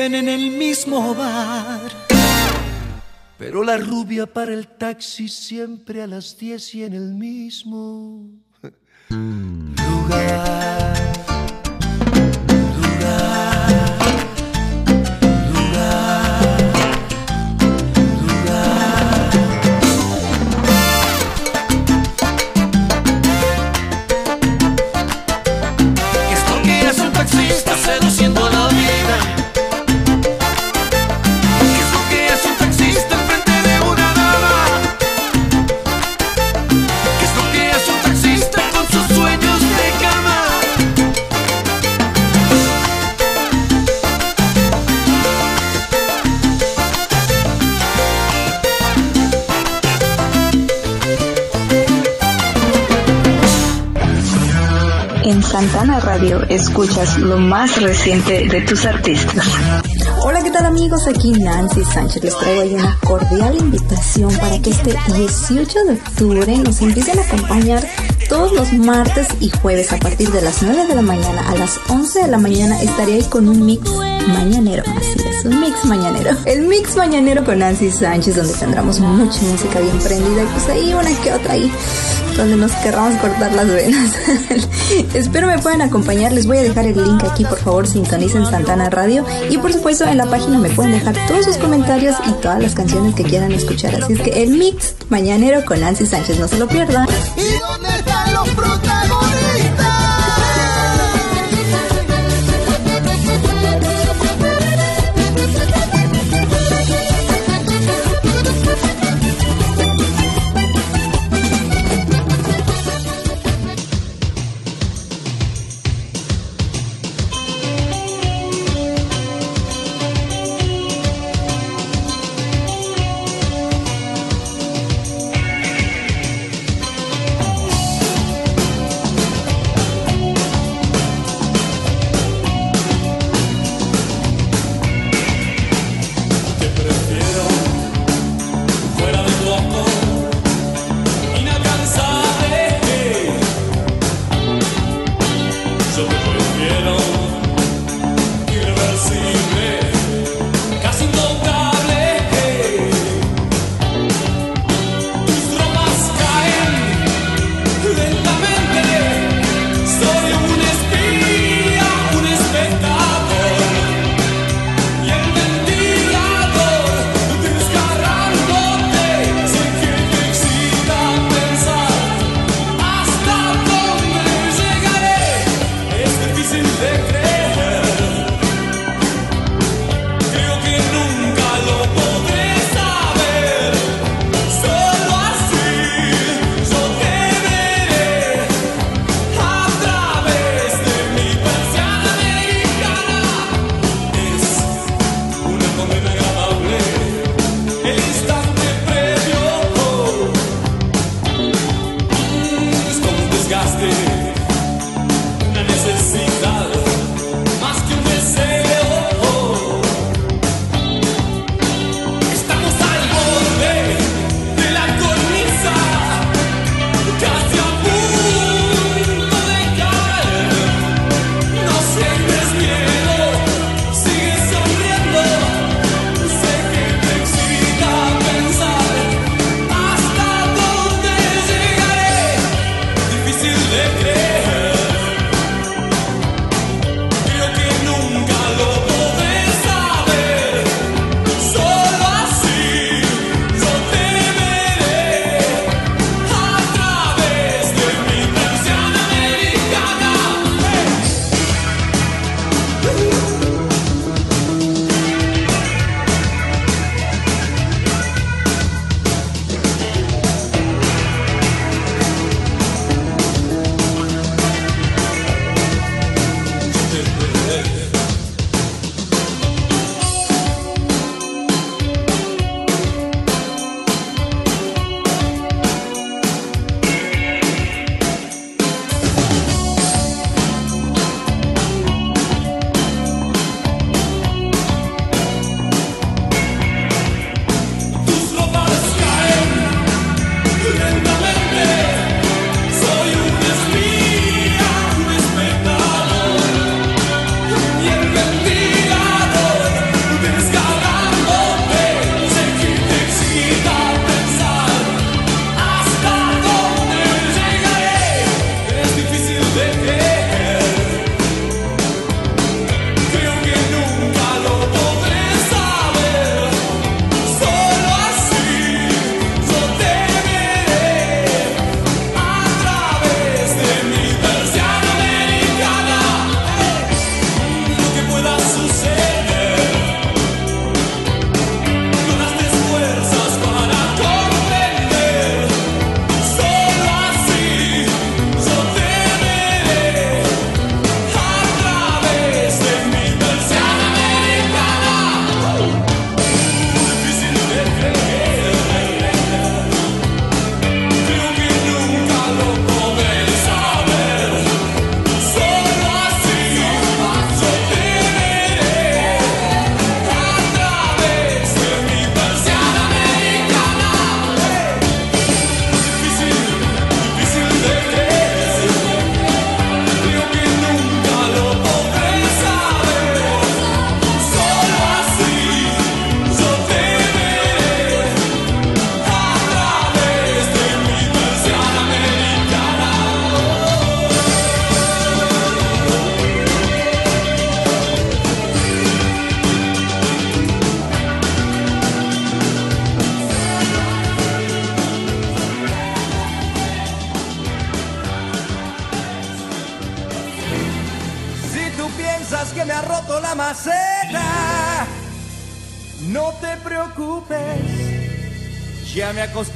En 0.05 0.27
el 0.27 0.51
mismo 0.51 1.15
bar. 1.15 1.89
Pero 3.37 3.63
la 3.63 3.77
rubia 3.77 4.25
para 4.25 4.53
el 4.53 4.67
taxi 4.67 5.29
siempre 5.29 6.01
a 6.01 6.07
las 6.07 6.37
10 6.37 6.75
y 6.75 6.83
en 6.83 6.93
el 6.93 7.13
mismo 7.13 8.27
lugar. 9.09 10.52
Santana 55.63 56.01
Radio 56.01 56.43
escuchas 56.49 57.17
lo 57.19 57.37
más 57.37 57.81
reciente 57.81 58.49
de 58.49 58.61
tus 58.63 58.85
artistas. 58.85 59.47
Hola, 60.25 60.43
¿qué 60.43 60.51
tal 60.51 60.65
amigos? 60.65 61.07
Aquí 61.07 61.31
Nancy 61.31 61.85
Sánchez 61.85 62.21
les 62.21 62.37
traigo 62.37 62.75
una 62.75 62.99
cordial 62.99 63.57
invitación 63.57 64.35
para 64.39 64.59
que 64.61 64.71
este 64.71 64.93
18 65.15 65.83
de 65.85 65.93
octubre 65.93 66.57
nos 66.57 66.81
empiecen 66.81 67.17
a 67.17 67.21
acompañar 67.21 67.81
todos 68.33 68.51
los 68.53 68.73
martes 68.73 69.27
y 69.41 69.51
jueves 69.51 69.93
a 69.93 69.97
partir 69.97 70.31
de 70.31 70.41
las 70.41 70.63
9 70.63 70.87
de 70.87 70.95
la 70.95 71.03
mañana 71.03 71.47
a 71.51 71.55
las 71.55 71.79
11 71.87 72.23
de 72.23 72.27
la 72.29 72.39
mañana 72.39 72.81
estaré 72.81 73.13
ahí 73.13 73.23
con 73.25 73.47
un 73.47 73.63
mix 73.63 73.87
mañanero. 74.27 74.81
Así 74.97 75.19
es, 75.29 75.45
un 75.45 75.61
mix 75.61 75.85
mañanero. 75.85 76.31
El 76.45 76.63
mix 76.63 76.95
mañanero 76.95 77.45
con 77.45 77.59
Nancy 77.59 77.91
Sánchez 77.91 78.35
donde 78.35 78.53
tendremos 78.53 78.99
mucha 78.99 79.39
música 79.43 79.79
bien 79.79 79.99
prendida 79.99 80.41
y 80.41 80.45
pues 80.47 80.67
ahí 80.67 80.93
una 80.95 81.21
que 81.21 81.31
otra 81.31 81.53
ahí 81.53 81.71
donde 82.35 82.55
nos 82.55 82.71
querramos 82.71 83.19
cortar 83.19 83.53
las 83.53 83.67
venas. 83.67 84.11
Espero 85.13 85.45
me 85.45 85.59
puedan 85.59 85.83
acompañar. 85.83 86.31
Les 86.31 86.47
voy 86.47 86.57
a 86.57 86.63
dejar 86.63 86.87
el 86.87 87.03
link 87.03 87.23
aquí, 87.23 87.45
por 87.45 87.59
favor, 87.59 87.85
sintonicen 87.85 88.47
Santana 88.47 88.89
Radio. 88.89 89.23
Y 89.51 89.59
por 89.59 89.71
supuesto, 89.71 90.05
en 90.05 90.17
la 90.17 90.25
página 90.25 90.57
me 90.57 90.71
pueden 90.71 90.93
dejar 90.93 91.15
todos 91.27 91.45
sus 91.45 91.57
comentarios 91.57 92.15
y 92.27 92.31
todas 92.41 92.59
las 92.59 92.73
canciones 92.73 93.13
que 93.13 93.23
quieran 93.25 93.51
escuchar. 93.51 93.93
Así 93.93 94.13
es 94.13 94.21
que 94.21 94.41
el 94.41 94.57
mix 94.57 94.95
mañanero 95.09 95.63
con 95.65 95.79
Nancy 95.81 96.07
Sánchez, 96.07 96.39
no 96.39 96.47
se 96.47 96.57
lo 96.57 96.67
pierdan. 96.67 97.05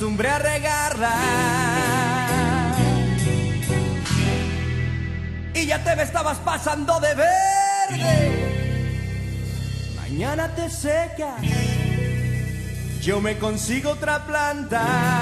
Acostumbré 0.07 0.29
a 0.29 0.39
regarla. 0.39 1.13
Y 5.53 5.65
ya 5.65 5.83
te 5.83 5.95
me 5.97 6.03
estabas 6.03 6.37
pasando 6.37 6.97
de 7.01 7.13
verde. 7.13 8.31
Mañana 9.97 10.47
te 10.55 10.69
secas, 10.69 11.41
yo 13.01 13.19
me 13.19 13.37
consigo 13.37 13.91
otra 13.91 14.25
planta. 14.25 15.16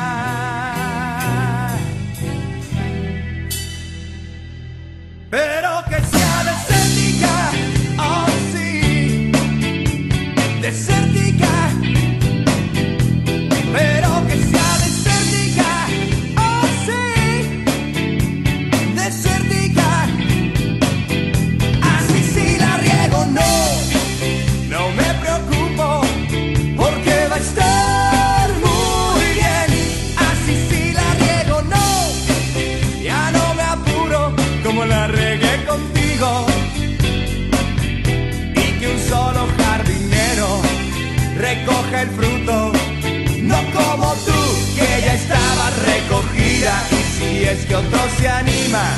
Anima, 48.27 48.95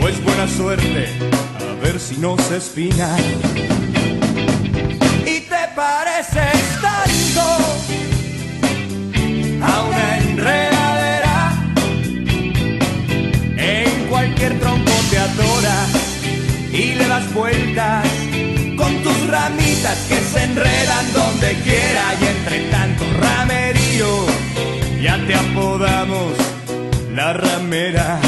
pues 0.00 0.22
buena 0.22 0.48
suerte, 0.48 1.08
a 1.60 1.82
ver 1.82 2.00
si 2.00 2.16
no 2.16 2.36
se 2.38 2.56
espina. 2.56 3.16
Y 5.26 5.40
te 5.40 5.68
pareces 5.74 6.80
tanto 6.80 7.42
a 9.62 9.82
una 9.82 10.18
enredadera 10.18 11.52
en 13.56 14.06
cualquier 14.08 14.58
tronco 14.60 14.92
te 15.10 15.18
adoras 15.18 15.88
y 16.72 16.94
le 16.94 17.08
das 17.08 17.32
vueltas 17.34 18.06
con 18.76 19.02
tus 19.02 19.26
ramitas 19.26 19.98
que 20.08 20.20
se 20.20 20.44
enredan 20.44 21.12
donde 21.12 21.54
quiera 21.64 22.14
y 22.20 22.26
entre 22.26 22.70
tanto 22.70 23.04
ramerío 23.20 24.26
ya 25.02 25.18
te 25.26 25.34
apodamos 25.34 26.37
la 27.18 27.32
ramera. 27.32 28.20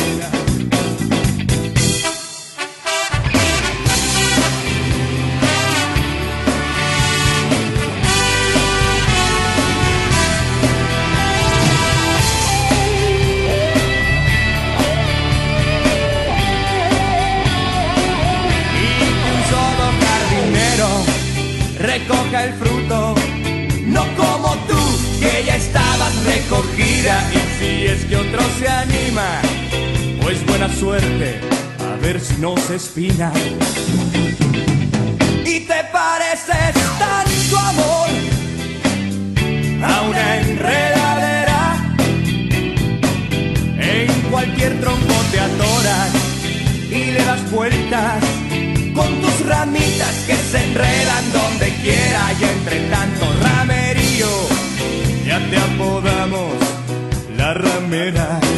recoja 21.78 22.44
el 22.44 22.52
fruto, 22.54 23.14
no 23.86 24.04
como 24.16 24.54
tú, 24.68 24.80
que 25.20 25.44
ya 25.44 25.56
estabas 25.56 26.14
recogida. 26.24 27.14
Y 27.32 27.38
si 27.58 27.86
es 27.86 28.04
que 28.04 28.16
otro 28.16 28.40
se 28.58 28.68
pues 30.22 30.44
buena 30.46 30.68
suerte, 30.68 31.40
a 31.78 31.96
ver 32.00 32.20
si 32.20 32.34
no 32.40 32.56
se 32.56 32.76
espina. 32.76 33.32
Y 35.44 35.60
te 35.60 35.84
pareces 35.92 36.74
tanto 36.98 37.58
amor 37.58 38.08
a 39.82 40.02
una 40.02 40.36
enredadera, 40.38 41.94
en 43.78 44.22
cualquier 44.30 44.80
tronco 44.80 45.14
te 45.32 45.40
atoras 45.40 46.12
y 46.90 47.04
le 47.12 47.24
das 47.24 47.50
vueltas 47.50 48.22
con 48.94 49.20
tus 49.20 49.46
ramitas 49.46 50.14
que 50.26 50.36
se 50.36 50.64
enredan 50.64 51.32
donde 51.32 51.68
quiera 51.82 52.32
y 52.38 52.44
entre 52.44 52.80
tanto 52.90 53.26
ramerío 53.42 54.28
ya 55.26 55.38
te 55.48 55.56
apodamos 55.56 56.54
la 57.36 57.54
ramera. 57.54 58.49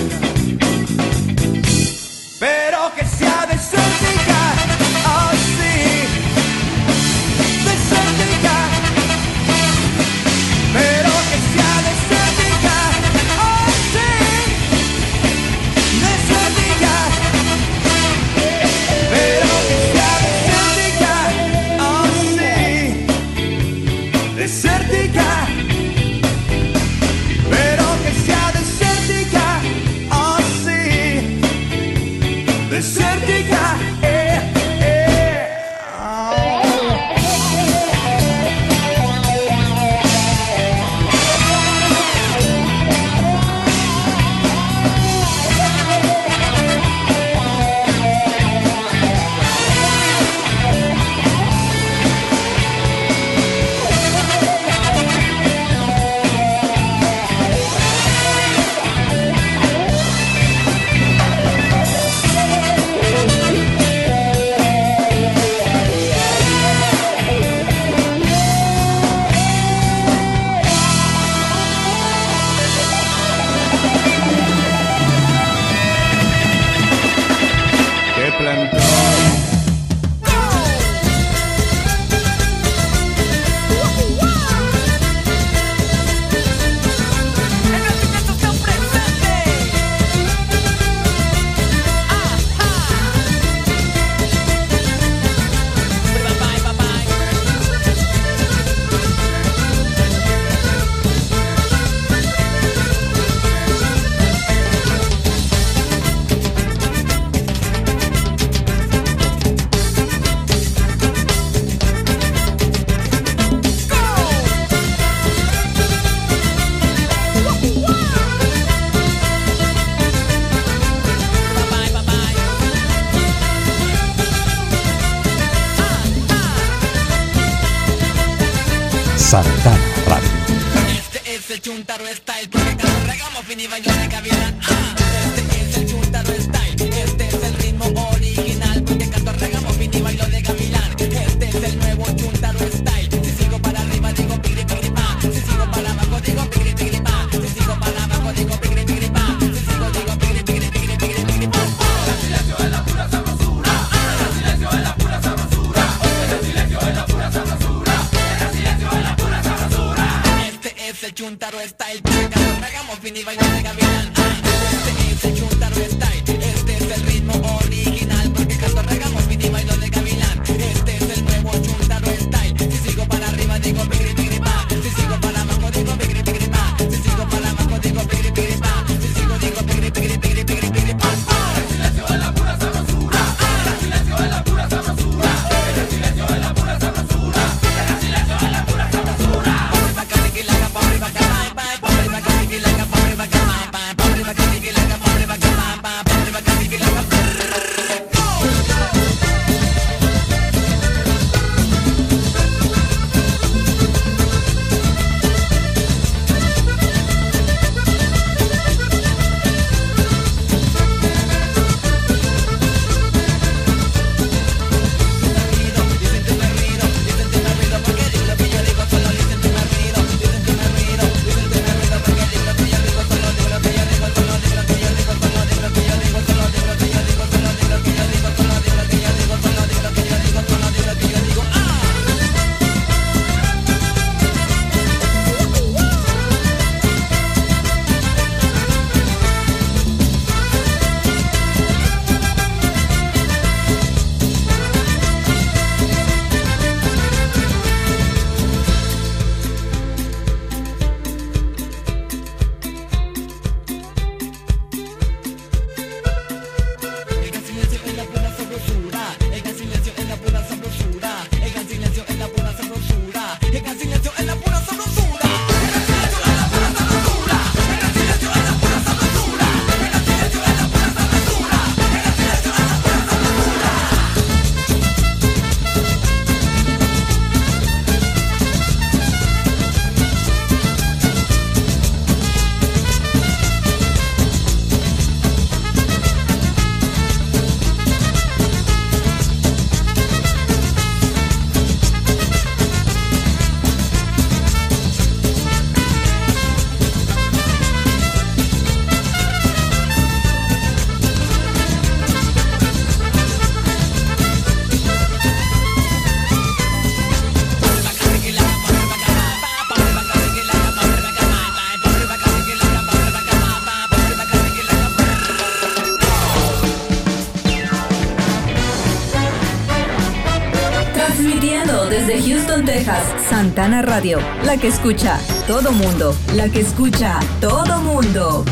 Santana 323.53 323.83
Radio, 323.83 324.19
la 324.47 324.57
que 324.57 324.69
escucha 324.69 325.20
todo 325.47 325.73
mundo, 325.73 326.16
la 326.35 326.49
que 326.49 326.61
escucha 326.61 327.20
todo 327.39 327.83
mundo. 327.83 328.47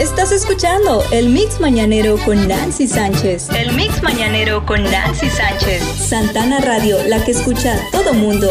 Estás 0.00 0.32
escuchando 0.32 1.04
el 1.12 1.28
Mix 1.28 1.60
Mañanero 1.60 2.16
con 2.24 2.48
Nancy 2.48 2.88
Sánchez. 2.88 3.48
El 3.50 3.76
Mix 3.76 4.02
Mañanero 4.02 4.66
con 4.66 4.82
Nancy 4.82 5.30
Sánchez. 5.30 5.84
Santana 5.84 6.58
Radio, 6.58 6.96
la 7.06 7.24
que 7.24 7.30
escucha 7.30 7.78
todo 7.92 8.12
mundo, 8.12 8.50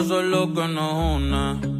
eso 0.00 0.20
es 0.20 0.26
lo 0.26 0.52
que 0.52 0.68
nos 0.68 1.16
une. 1.16 1.77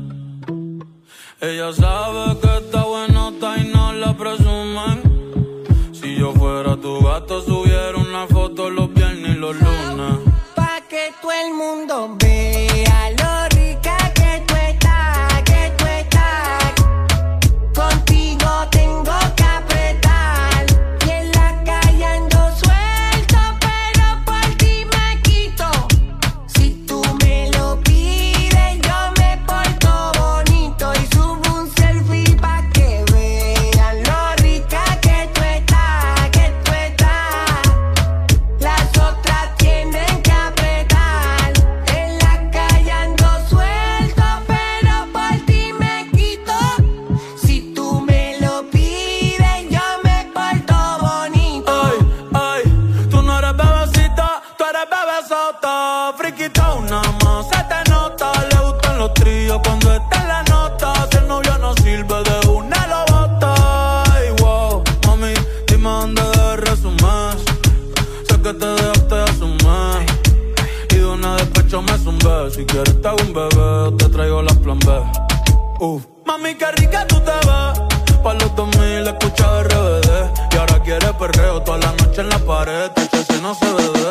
uff. 75.80 76.04
Mami, 76.26 76.54
qué 76.54 76.70
rica 76.72 77.06
tú 77.06 77.20
te 77.20 77.46
vas. 77.46 77.80
Pa' 78.22 78.34
los 78.34 78.54
2000 78.54 79.06
escucha 79.06 79.62
RBD. 79.62 80.08
Y 80.52 80.56
ahora 80.56 80.82
quiere 80.82 81.12
perreo 81.14 81.62
toda 81.62 81.78
la 81.78 81.92
noche 81.92 82.20
en 82.20 82.28
la 82.28 82.38
pared. 82.38 82.90
Este 82.96 83.06
te 83.06 83.24
si 83.24 83.40
no 83.40 83.54
se 83.54 83.66
bebe. 83.66 84.08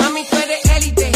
Mami, 0.00 0.24
tú 0.30 0.36
eres 0.36 0.64
élite 0.76 1.07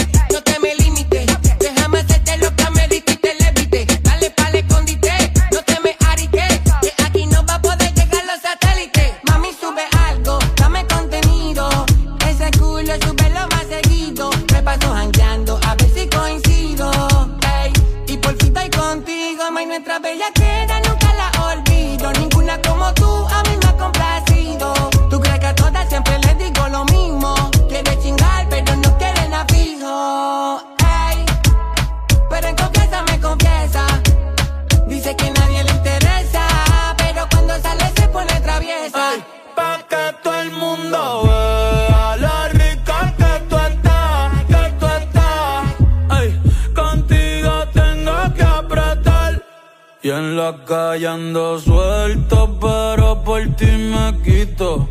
ando 51.13 51.59
suelto, 51.59 52.59
pero 52.61 53.23
por 53.23 53.43
ti 53.57 53.67
me 53.67 54.17
quito. 54.25 54.89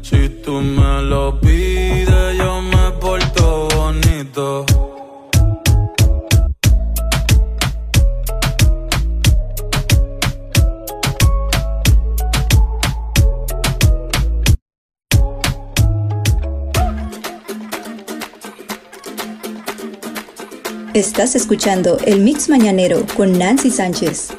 Si 0.00 0.28
tú 0.44 0.60
me 0.60 1.02
lo 1.02 1.40
pides, 1.40 2.38
yo 2.38 2.62
me 2.62 2.92
porto 3.00 3.68
bonito. 3.74 4.64
Estás 20.94 21.34
escuchando 21.34 21.98
el 22.06 22.20
Mix 22.20 22.48
Mañanero 22.48 23.04
con 23.16 23.36
Nancy 23.36 23.70
Sánchez. 23.70 24.35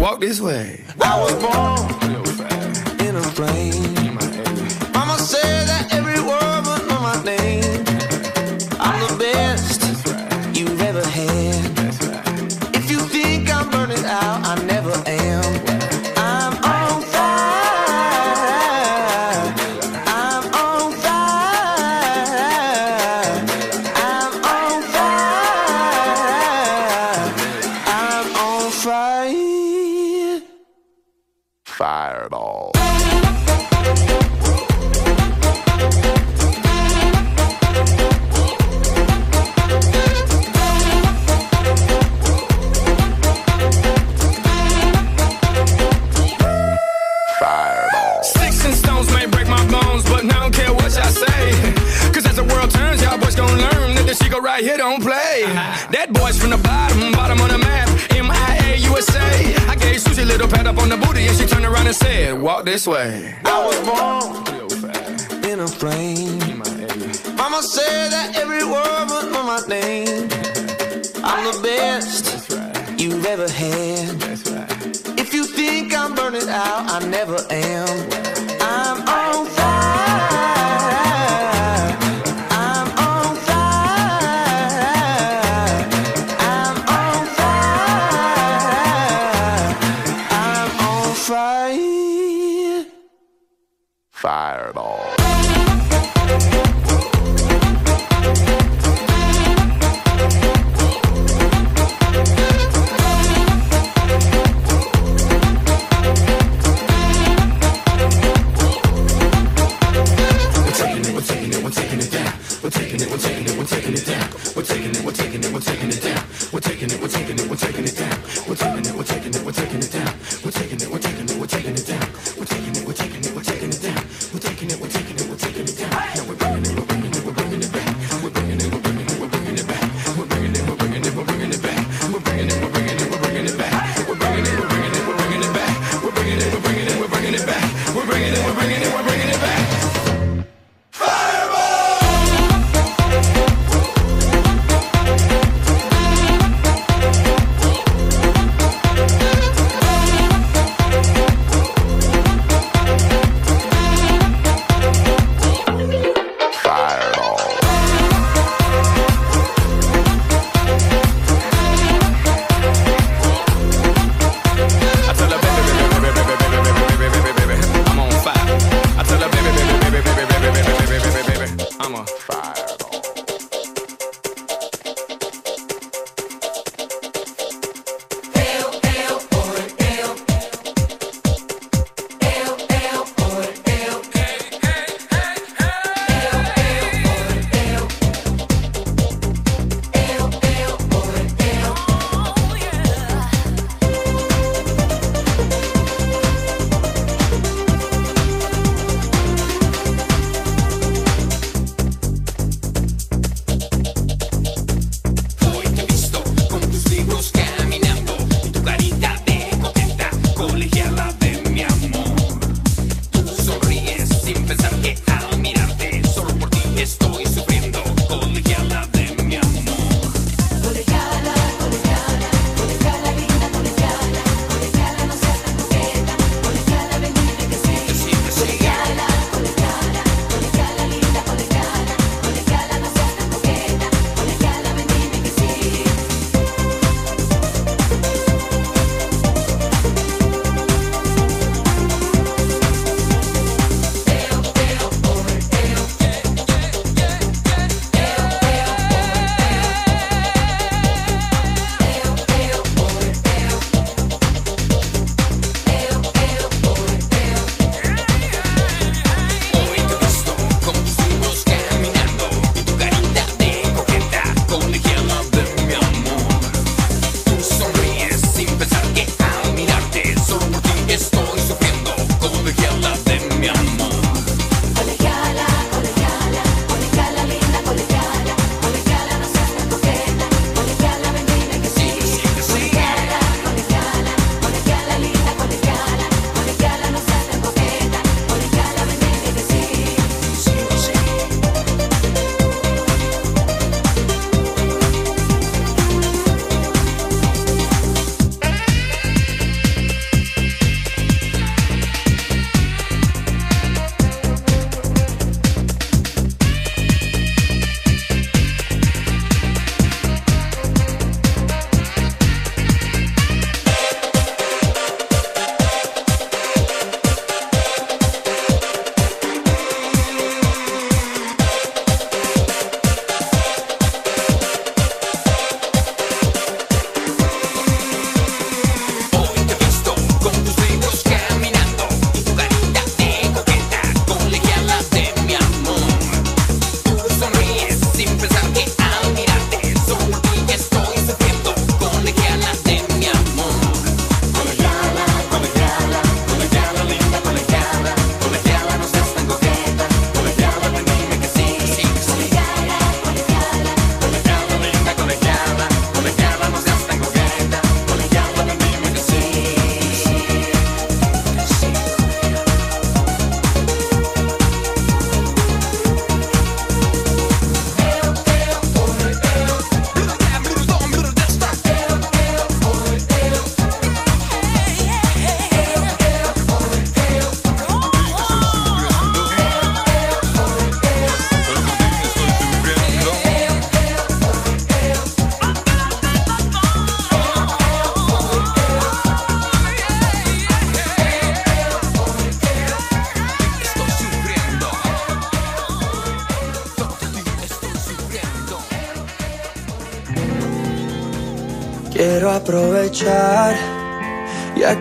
Walk 0.00 0.18
this 0.18 0.40
way. 0.40 0.80
I 1.02 1.20
was 1.20 1.34
born 1.34 3.06
in 3.06 3.16
a 3.16 3.22
plane. 3.36 4.14
Mama 4.94 5.18
said 5.18 5.68
that 5.68 5.89
this 62.80 62.86
way. 62.86 63.39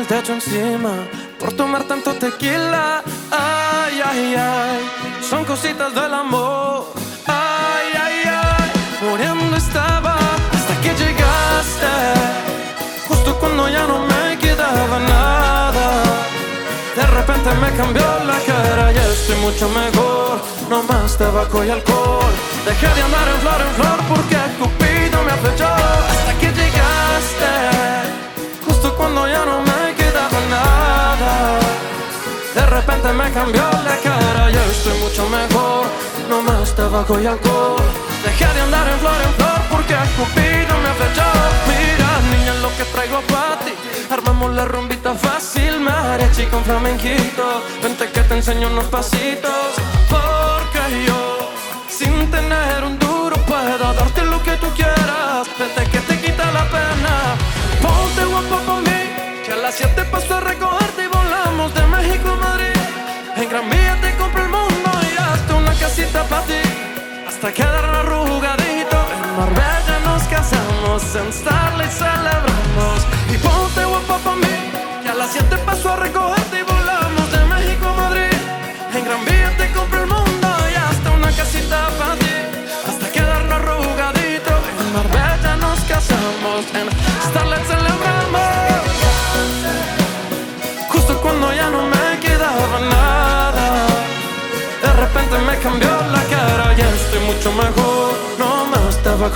El 0.00 0.06
techo 0.06 0.32
encima 0.32 0.92
por 1.38 1.52
tomar 1.52 1.84
tanto 1.84 2.14
tequila. 2.14 3.02
Ay, 3.30 4.00
ay, 4.10 4.34
ay, 4.34 4.80
son 5.28 5.44
cositas 5.44 5.94
del 5.94 6.14
amor. 6.14 6.86
Ay, 7.26 7.88
ay, 8.04 8.16
ay, 8.26 8.70
muriendo 9.02 9.56
estaba 9.56 10.14
hasta 10.56 10.74
que 10.82 10.90
llegaste. 11.02 11.92
Justo 13.08 13.38
cuando 13.40 13.68
ya 13.68 13.86
no 13.86 13.98
me 14.10 14.38
quedaba 14.38 14.98
nada. 15.00 15.88
De 16.96 17.06
repente 17.18 17.50
me 17.62 17.70
cambió 17.76 18.06
la 18.30 18.38
cara, 18.50 18.92
ya 18.92 19.06
estoy 19.06 19.36
mucho 19.36 19.68
mejor. 19.68 20.40
No 20.70 20.82
más 20.84 21.16
tabaco 21.18 21.62
y 21.64 21.70
alcohol. 21.70 22.32
Dejé 22.64 22.88
de 22.96 23.02
andar 23.02 23.28
en 23.28 23.40
flor 23.42 23.60
en 23.66 23.74
flor 23.78 23.98
porque 24.08 24.36
Cupido 24.58 25.22
me 25.24 25.34
flechó. 25.42 25.68
Hasta 26.12 26.32
que 26.40 26.46
llegaste, 26.46 27.50
De 32.60 32.66
repente 32.66 33.10
me 33.14 33.32
cambió 33.32 33.62
la 33.88 33.96
cara, 34.04 34.50
ya 34.50 34.64
estoy 34.66 34.96
mucho 34.98 35.26
mejor. 35.30 35.86
No 36.28 36.42
más 36.42 36.76
tabaco 36.76 37.18
y 37.18 37.26
alcohol. 37.26 37.80
Dejé 38.22 38.46
de 38.54 38.60
andar 38.60 38.86
en 38.86 38.98
flor 38.98 39.20
en 39.26 39.34
flor 39.38 39.60
porque 39.70 39.94
Cupido 40.16 40.74
me 40.84 40.92
flechó. 40.98 41.28
Mira, 41.70 42.10
niña, 42.32 42.54
lo 42.60 42.68
que 42.76 42.84
traigo 42.92 43.20
para 43.32 43.58
ti. 43.64 43.72
Armamos 44.10 44.52
la 44.54 44.66
rumbita 44.66 45.14
fácil, 45.14 45.80
mariachi 45.80 46.44
con 46.52 46.62
flamenquito. 46.62 47.62
Vente 47.82 48.10
que 48.10 48.20
te 48.28 48.34
enseño 48.34 48.68
unos 48.68 48.88
pasitos. 48.96 49.70
Porque 50.14 50.82
yo, 51.06 51.50
sin 51.88 52.30
tener 52.30 52.84
un 52.84 52.98
duro, 52.98 53.36
puedo 53.46 53.94
darte 53.94 54.22
lo 54.22 54.42
que 54.42 54.52
tú 54.62 54.68
quieras. 54.76 55.48
Vente 55.58 55.82
que 55.92 56.00
te 56.00 56.20
quita 56.20 56.44
la 56.52 56.64
pena. 56.76 57.14
Ponte 57.80 58.22
guapo 58.26 58.80
mí, 58.82 59.00
que 59.44 59.52
a 59.52 59.56
las 59.56 59.74
7 59.76 60.04
paso 60.12 60.34
a 60.36 60.40
recogerte 60.40 60.79
casita 66.10 66.24
para 66.28 66.42
ti. 66.46 66.62
Hasta 67.26 67.52
quedar 67.52 67.84
arrugadito. 67.84 68.96
En 69.14 69.36
Marbella 69.36 70.00
nos 70.04 70.22
casamos, 70.24 71.14
en 71.14 71.32
Starlight 71.32 71.90
celebramos. 71.90 73.06
Y 73.32 73.36
ponte 73.38 73.84
guapa 73.84 74.18
pa' 74.18 74.36
mí, 74.36 75.02
que 75.02 75.08
a 75.08 75.14
las 75.14 75.30
7 75.30 75.56
paso 75.58 75.90
a 75.90 75.96
recogerte 75.96 76.29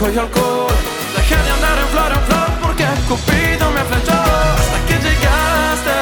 Dejé 0.00 1.36
de 1.36 1.50
andar 1.50 1.78
en 1.78 1.88
flor 1.88 2.12
en 2.12 2.20
flor 2.26 2.50
porque 2.60 2.84
Cupido 3.08 3.70
me 3.70 3.80
flechó. 3.84 4.12
Hasta 4.12 4.78
que 4.88 4.94
llegaste, 4.94 5.96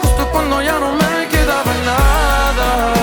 justo 0.00 0.28
cuando 0.32 0.62
ya 0.62 0.78
no 0.78 0.92
me 0.94 1.28
quedaba 1.28 1.72
nada. 1.84 2.94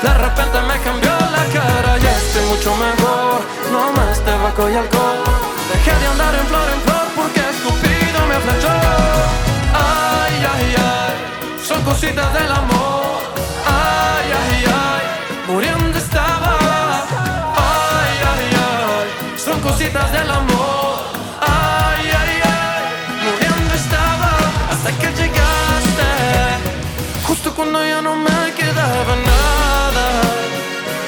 De 0.00 0.14
repente 0.14 0.58
me 0.68 0.78
cambió 0.78 1.10
la 1.10 1.44
cara, 1.52 1.98
ya 1.98 2.16
estoy 2.16 2.44
mucho 2.46 2.74
mejor. 2.76 3.40
No 3.72 3.92
más 3.92 4.20
tabaco 4.20 4.70
y 4.70 4.76
alcohol. 4.76 5.24
Dejé 5.72 5.98
de 5.98 6.06
andar 6.06 6.34
en 6.36 6.46
flor 6.46 6.68
en 6.74 6.80
flor 6.82 7.06
porque 7.16 7.42
Cupido 7.64 8.26
me 8.28 8.36
flechó. 8.46 8.74
Ay, 9.74 10.34
ay, 10.54 10.74
ay, 10.78 11.66
son 11.66 11.82
cositas 11.82 12.32
del 12.32 12.52
amor. 12.52 13.18
Ay, 13.66 14.26
ay, 14.40 14.64
ay, 14.66 15.52
muriendo 15.52 15.98
cositas 19.64 20.12
del 20.12 20.30
amor. 20.30 20.96
Ay, 21.40 22.04
ay, 22.20 22.34
ay, 22.44 22.84
muriendo 23.24 23.74
estaba 23.74 24.30
hasta 24.70 24.90
que 25.00 25.08
llegaste. 25.20 26.08
Justo 27.26 27.54
cuando 27.54 27.78
ya 27.82 28.02
no 28.02 28.14
me 28.14 28.40
quedaba 28.60 29.14
nada. 29.30 30.06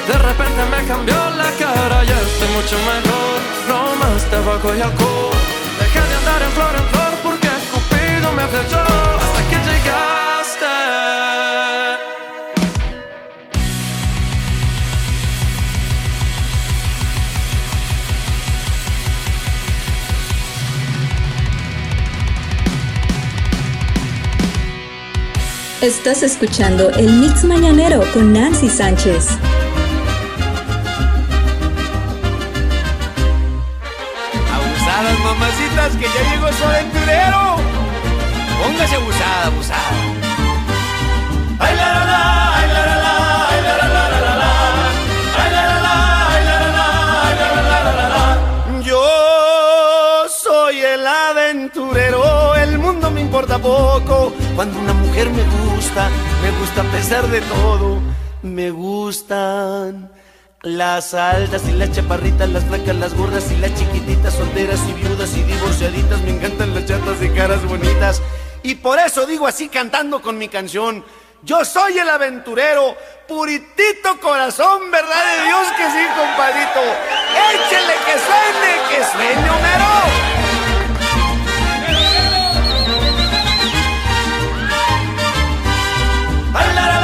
De 0.09 0.17
repente 0.27 0.61
me 0.73 0.87
cambió 0.87 1.19
la 1.41 1.51
cara, 1.63 2.03
ya 2.03 2.17
estoy 2.29 2.49
mucho 2.57 2.77
mejor. 2.91 3.37
No 3.69 3.79
más 4.01 4.21
tabaco 4.31 4.75
y 4.75 4.81
alcohol. 4.81 5.37
Dejé 5.79 6.01
de 6.09 6.15
andar 6.21 6.41
en 6.41 6.51
flor 6.57 6.73
en 6.81 6.87
flor 6.91 7.13
porque 7.23 7.49
Cupido 7.71 8.31
me 8.31 8.45
flechó 8.47 9.06
Estás 25.81 26.23
escuchando 26.23 26.89
el 26.89 27.07
Mix 27.07 27.43
Mañanero 27.43 28.01
con 28.11 28.33
Nancy 28.33 28.67
Sánchez. 28.67 29.27
Abusadas, 34.55 35.19
mamacitas, 35.23 35.95
que 35.97 36.05
ya 36.05 36.31
llegó 36.31 36.51
su 36.51 36.63
aventurero. 36.63 37.57
Póngase 38.59 38.95
abusada, 38.95 39.45
abusada. 39.45 39.91
Ay, 41.59 41.75
la, 41.75 41.93
la, 41.93 42.05
la, 42.05 42.57
ay, 42.57 42.67
la, 42.73 42.85
la, 42.87 42.95
la, 42.97 43.47
ay, 43.49 43.61
la, 43.61 43.77
la, 43.77 43.87
la, 43.87 44.09
la, 44.09 44.35
la, 44.35 44.51
ay, 45.37 45.51
la, 45.53 45.61
la, 45.61 45.79
la, 45.79 45.95
ay, 46.33 46.43
la, 46.43 46.55
la, 46.59 46.71
la, 46.73 46.87
la, 47.53 47.81
la, 47.83 47.91
la, 47.93 48.09
la. 48.09 48.81
Yo 48.81 50.25
soy 50.27 50.79
el 50.81 51.05
aventurero, 51.05 52.55
el 52.55 52.79
mundo 52.79 53.11
me 53.11 53.21
importa 53.21 53.59
poco 53.59 54.33
cuando 54.57 54.79
una 54.79 54.93
mujer 54.93 55.29
me 55.29 55.43
gusta, 55.43 56.09
me 56.41 56.49
gusta 56.59 56.81
a 56.81 56.85
pesar 56.85 57.27
de 57.27 57.41
todo. 57.41 57.99
Me 58.41 58.71
gustan 58.71 60.11
las 60.63 61.13
altas 61.13 61.61
y 61.69 61.73
las 61.73 61.91
chaparritas, 61.91 62.49
las 62.49 62.63
flacas, 62.63 62.95
las 62.95 63.13
gordas 63.13 63.51
y 63.51 63.57
las 63.57 63.75
chiquititas, 63.75 64.33
solteras 64.33 64.79
y 64.89 64.93
viudas 64.93 65.37
y 65.37 65.43
divorciaditas. 65.43 66.19
Me 66.21 66.31
encantan 66.31 66.73
las 66.73 66.87
chatas 66.87 67.19
de 67.19 67.31
caras 67.33 67.63
bonitas. 67.65 68.19
Y 68.63 68.73
por 68.73 68.97
eso 68.97 69.27
digo 69.27 69.45
así 69.45 69.69
cantando 69.69 70.23
con 70.23 70.39
mi 70.39 70.47
canción. 70.47 71.05
Yo 71.43 71.63
soy 71.63 71.99
el 71.99 72.09
aventurero, 72.09 72.97
puritito 73.27 74.19
corazón, 74.19 74.89
verdad 74.89 75.37
de 75.37 75.45
Dios 75.45 75.67
que 75.77 75.83
sí, 75.91 76.03
compadrito. 76.17 76.81
Échele 77.53 77.93
que 78.07 78.15
suene, 78.25 78.73
que 78.89 79.03
suene, 79.05 79.49
Homero. 79.51 80.36
Ay, 86.53 86.96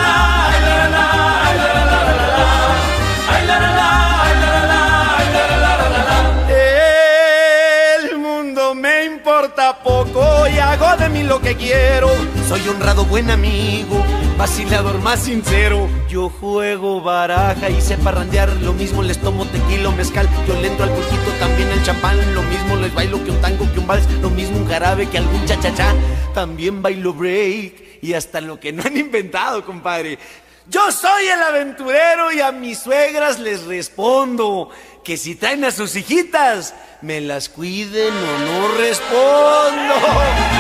poco 9.82 10.48
y 10.48 10.58
hago 10.60 10.98
de 10.98 11.10
mí 11.10 11.24
lo 11.24 11.40
que 11.42 11.56
quiero. 11.56 12.10
Soy 12.48 12.68
honrado 12.68 13.06
buen 13.06 13.30
amigo, 13.32 14.04
vacilador 14.38 15.00
más 15.00 15.22
sincero. 15.22 15.88
Yo 16.10 16.30
juego 16.30 17.02
baraja 17.02 17.70
y 17.70 17.82
sé 17.82 17.98
parrandear. 17.98 18.50
Lo 18.62 18.74
mismo 18.74 19.02
les 19.02 19.20
tomo 19.20 19.46
tequila 19.46 19.92
mezcal. 19.92 20.30
Yo 20.48 20.60
le 20.62 20.68
entro 20.68 20.86
al 20.86 20.92
pulquito, 20.92 21.32
también 21.40 21.70
el 21.70 21.84
champán. 21.84 22.18
Lo 22.36 22.42
mismo 22.44 22.76
les 22.76 22.94
bailo 22.94 23.24
que 23.24 23.32
un 23.32 23.42
tango, 23.42 23.72
que 23.72 23.80
un 23.80 23.88
vals. 23.88 24.10
Lo 24.22 24.30
mismo 24.30 24.58
un 24.58 24.68
jarabe 24.68 25.08
que 25.08 25.18
algún 25.18 25.46
cha-cha-cha. 25.46 25.94
También 26.34 26.82
bailo 26.82 27.14
break 27.14 28.02
y 28.02 28.14
hasta 28.14 28.42
lo 28.42 28.60
que 28.60 28.74
no 28.74 28.84
han 28.84 28.98
inventado, 28.98 29.64
compadre. 29.66 30.20
Yo 30.68 30.92
soy 30.94 31.28
el 31.28 31.42
aventurero 31.42 32.32
y 32.32 32.40
a 32.40 32.54
mis 32.54 32.80
suegras 32.80 33.38
les 33.40 33.66
respondo 33.66 34.70
que 35.04 35.18
si 35.18 35.36
traen 35.36 35.66
a 35.66 35.72
sus 35.72 35.94
hijitas, 35.98 36.74
me 37.02 37.20
las 37.20 37.50
cuiden 37.50 38.14
o 38.14 38.38
no 38.40 38.70
respondo. 38.78 39.94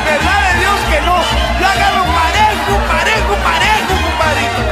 ¿Verdad 0.05 0.53
de 0.53 0.59
Dios 0.59 0.79
que 0.91 1.01
no? 1.05 1.15
Yo 1.57 1.67
agarro 1.67 2.03
parejo, 2.03 2.73
parejo, 2.91 3.33
parejo, 3.43 3.93
compadrito. 4.03 4.63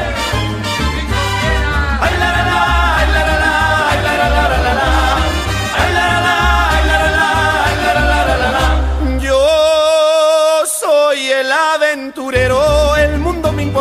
Yo 9.21 10.65
soy 10.65 11.31
el 11.31 11.49
aventurero, 11.49 12.70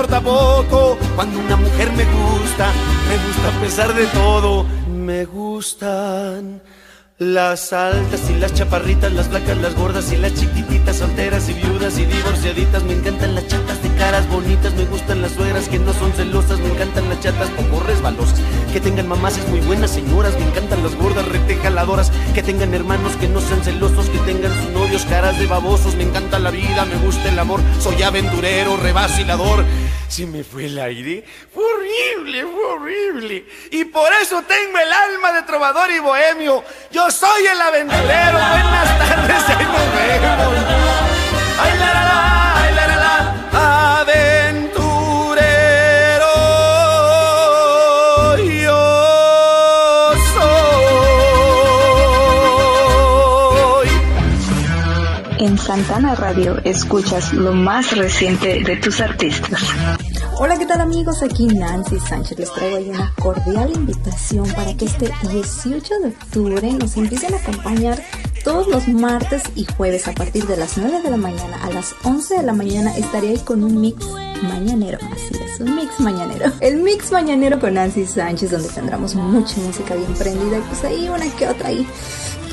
Cuando 0.08 1.38
una 1.38 1.56
mujer 1.56 1.92
me 1.92 2.04
gusta, 2.04 2.72
me 3.08 3.16
gusta 3.26 3.48
a 3.48 3.60
pesar 3.60 3.94
de 3.94 4.06
todo. 4.06 4.64
Me 4.88 5.26
gustan 5.26 6.62
las 7.18 7.74
altas 7.74 8.30
y 8.30 8.34
las 8.38 8.54
chaparritas, 8.54 9.12
las 9.12 9.28
flacas, 9.28 9.58
las 9.58 9.74
gordas 9.74 10.10
y 10.12 10.16
las 10.16 10.32
chiquititas, 10.34 10.96
solteras 10.96 11.48
y 11.50 11.52
viudas 11.52 11.98
y 11.98 12.06
divorciaditas. 12.06 12.82
Me 12.84 12.94
encantan 12.94 13.34
las 13.34 13.46
chatas 13.46 13.82
de 13.82 13.89
caras 14.00 14.26
bonitas, 14.28 14.72
me 14.72 14.86
gustan 14.86 15.20
las 15.20 15.32
suegras 15.32 15.68
que 15.68 15.78
no 15.78 15.92
son 15.92 16.10
celosas, 16.14 16.58
me 16.58 16.70
encantan 16.70 17.06
las 17.10 17.20
chatas 17.20 17.50
poco 17.50 17.84
resbalosas, 17.84 18.40
que 18.72 18.80
tengan 18.80 19.06
mamases 19.06 19.46
muy 19.48 19.60
buenas 19.60 19.90
señoras, 19.90 20.32
me 20.38 20.46
encantan 20.46 20.82
las 20.82 20.94
gordas 20.94 21.28
retejaladoras, 21.28 22.10
que 22.34 22.42
tengan 22.42 22.72
hermanos 22.72 23.12
que 23.16 23.28
no 23.28 23.42
sean 23.42 23.62
celosos, 23.62 24.08
que 24.08 24.18
tengan 24.20 24.52
sus 24.54 24.70
novios 24.70 25.04
caras 25.04 25.38
de 25.38 25.46
babosos. 25.46 25.96
Me 25.96 26.04
encanta 26.04 26.38
la 26.38 26.50
vida, 26.50 26.86
me 26.86 26.96
gusta 26.96 27.28
el 27.28 27.38
amor, 27.38 27.60
soy 27.78 28.02
aventurero, 28.02 28.78
revacilador. 28.78 29.66
Si 30.08 30.24
me 30.24 30.44
fue 30.44 30.64
el 30.64 30.78
aire, 30.78 31.22
fue 31.52 31.62
horrible, 31.62 32.46
fue 32.46 32.64
horrible. 32.72 33.44
Y 33.70 33.84
por 33.84 34.10
eso 34.14 34.42
tengo 34.48 34.78
el 34.78 34.90
alma 34.90 35.32
de 35.32 35.42
trovador 35.42 35.90
y 35.90 35.98
bohemio. 35.98 36.64
Yo 36.90 37.10
soy 37.10 37.46
el 37.46 37.60
aventurero. 37.60 38.38
Buenas 38.38 38.98
tardes, 38.98 39.48
ahí 39.50 39.64
nos 39.66 39.94
vemos. 39.94 40.54
Ay, 41.62 41.78
la, 41.78 41.92
la, 41.92 42.04
la, 42.04 42.39
En 55.40 55.56
Santana 55.56 56.14
Radio 56.14 56.58
escuchas 56.64 57.32
lo 57.32 57.54
más 57.54 57.96
reciente 57.96 58.62
de 58.62 58.76
tus 58.76 59.00
artistas. 59.00 59.62
Hola, 60.38 60.58
¿qué 60.58 60.66
tal 60.66 60.82
amigos? 60.82 61.22
Aquí 61.22 61.46
Nancy 61.46 61.98
Sánchez. 61.98 62.38
Les 62.38 62.52
traigo 62.52 62.76
hoy 62.76 62.90
una 62.90 63.14
cordial 63.18 63.72
invitación 63.74 64.46
para 64.52 64.76
que 64.76 64.84
este 64.84 65.10
18 65.30 65.98
de 66.00 66.08
octubre 66.08 66.72
nos 66.74 66.94
empiecen 66.98 67.32
a 67.32 67.38
acompañar 67.38 68.02
todos 68.44 68.68
los 68.68 68.86
martes 68.88 69.42
y 69.54 69.64
jueves 69.64 70.08
a 70.08 70.12
partir 70.12 70.46
de 70.46 70.58
las 70.58 70.76
9 70.76 71.00
de 71.00 71.10
la 71.10 71.16
mañana 71.16 71.56
a 71.64 71.70
las 71.70 71.94
11 72.04 72.36
de 72.36 72.42
la 72.42 72.52
mañana 72.52 72.94
estaré 72.98 73.30
ahí 73.30 73.38
con 73.38 73.64
un 73.64 73.80
mix 73.80 74.06
mañanero. 74.42 74.98
Así 75.10 75.42
es, 75.42 75.58
un 75.60 75.74
mix 75.74 75.98
mañanero. 76.00 76.52
El 76.60 76.82
mix 76.82 77.12
mañanero 77.12 77.58
con 77.58 77.72
Nancy 77.72 78.04
Sánchez 78.04 78.50
donde 78.50 78.68
tendremos 78.68 79.14
mucha 79.14 79.58
música 79.60 79.94
bien 79.94 80.12
prendida 80.12 80.58
y 80.58 80.60
pues 80.60 80.84
ahí 80.84 81.08
una 81.08 81.34
que 81.34 81.48
otra 81.48 81.68
ahí 81.68 81.86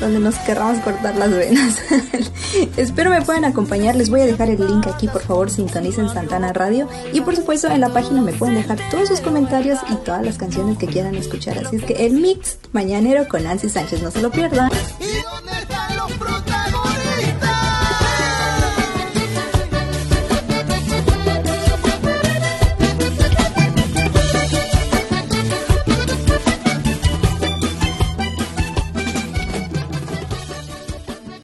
donde 0.00 0.20
nos 0.20 0.36
querramos 0.36 0.78
cortar 0.80 1.16
las 1.16 1.30
venas. 1.30 1.78
Espero 2.76 3.10
me 3.10 3.22
puedan 3.22 3.44
acompañar, 3.44 3.96
les 3.96 4.10
voy 4.10 4.20
a 4.20 4.26
dejar 4.26 4.50
el 4.50 4.66
link 4.66 4.86
aquí, 4.86 5.08
por 5.08 5.22
favor 5.22 5.50
sintonicen 5.50 6.08
Santana 6.08 6.52
Radio 6.52 6.88
y 7.12 7.20
por 7.20 7.36
supuesto 7.36 7.68
en 7.68 7.80
la 7.80 7.88
página 7.90 8.20
me 8.22 8.32
pueden 8.32 8.56
dejar 8.56 8.78
todos 8.90 9.08
sus 9.08 9.20
comentarios 9.20 9.78
y 9.90 9.96
todas 9.96 10.24
las 10.24 10.38
canciones 10.38 10.78
que 10.78 10.86
quieran 10.86 11.14
escuchar. 11.14 11.58
Así 11.58 11.76
es 11.76 11.84
que 11.84 12.06
el 12.06 12.14
mix 12.14 12.58
mañanero 12.72 13.28
con 13.28 13.44
Nancy 13.44 13.68
Sánchez, 13.68 14.02
no 14.02 14.10
se 14.10 14.22
lo 14.22 14.30
pierdan. 14.30 14.70
¿Y 15.00 15.22
dónde 15.22 15.52
están 15.60 15.96
los 15.96 16.12
protagonistas? 16.12 17.57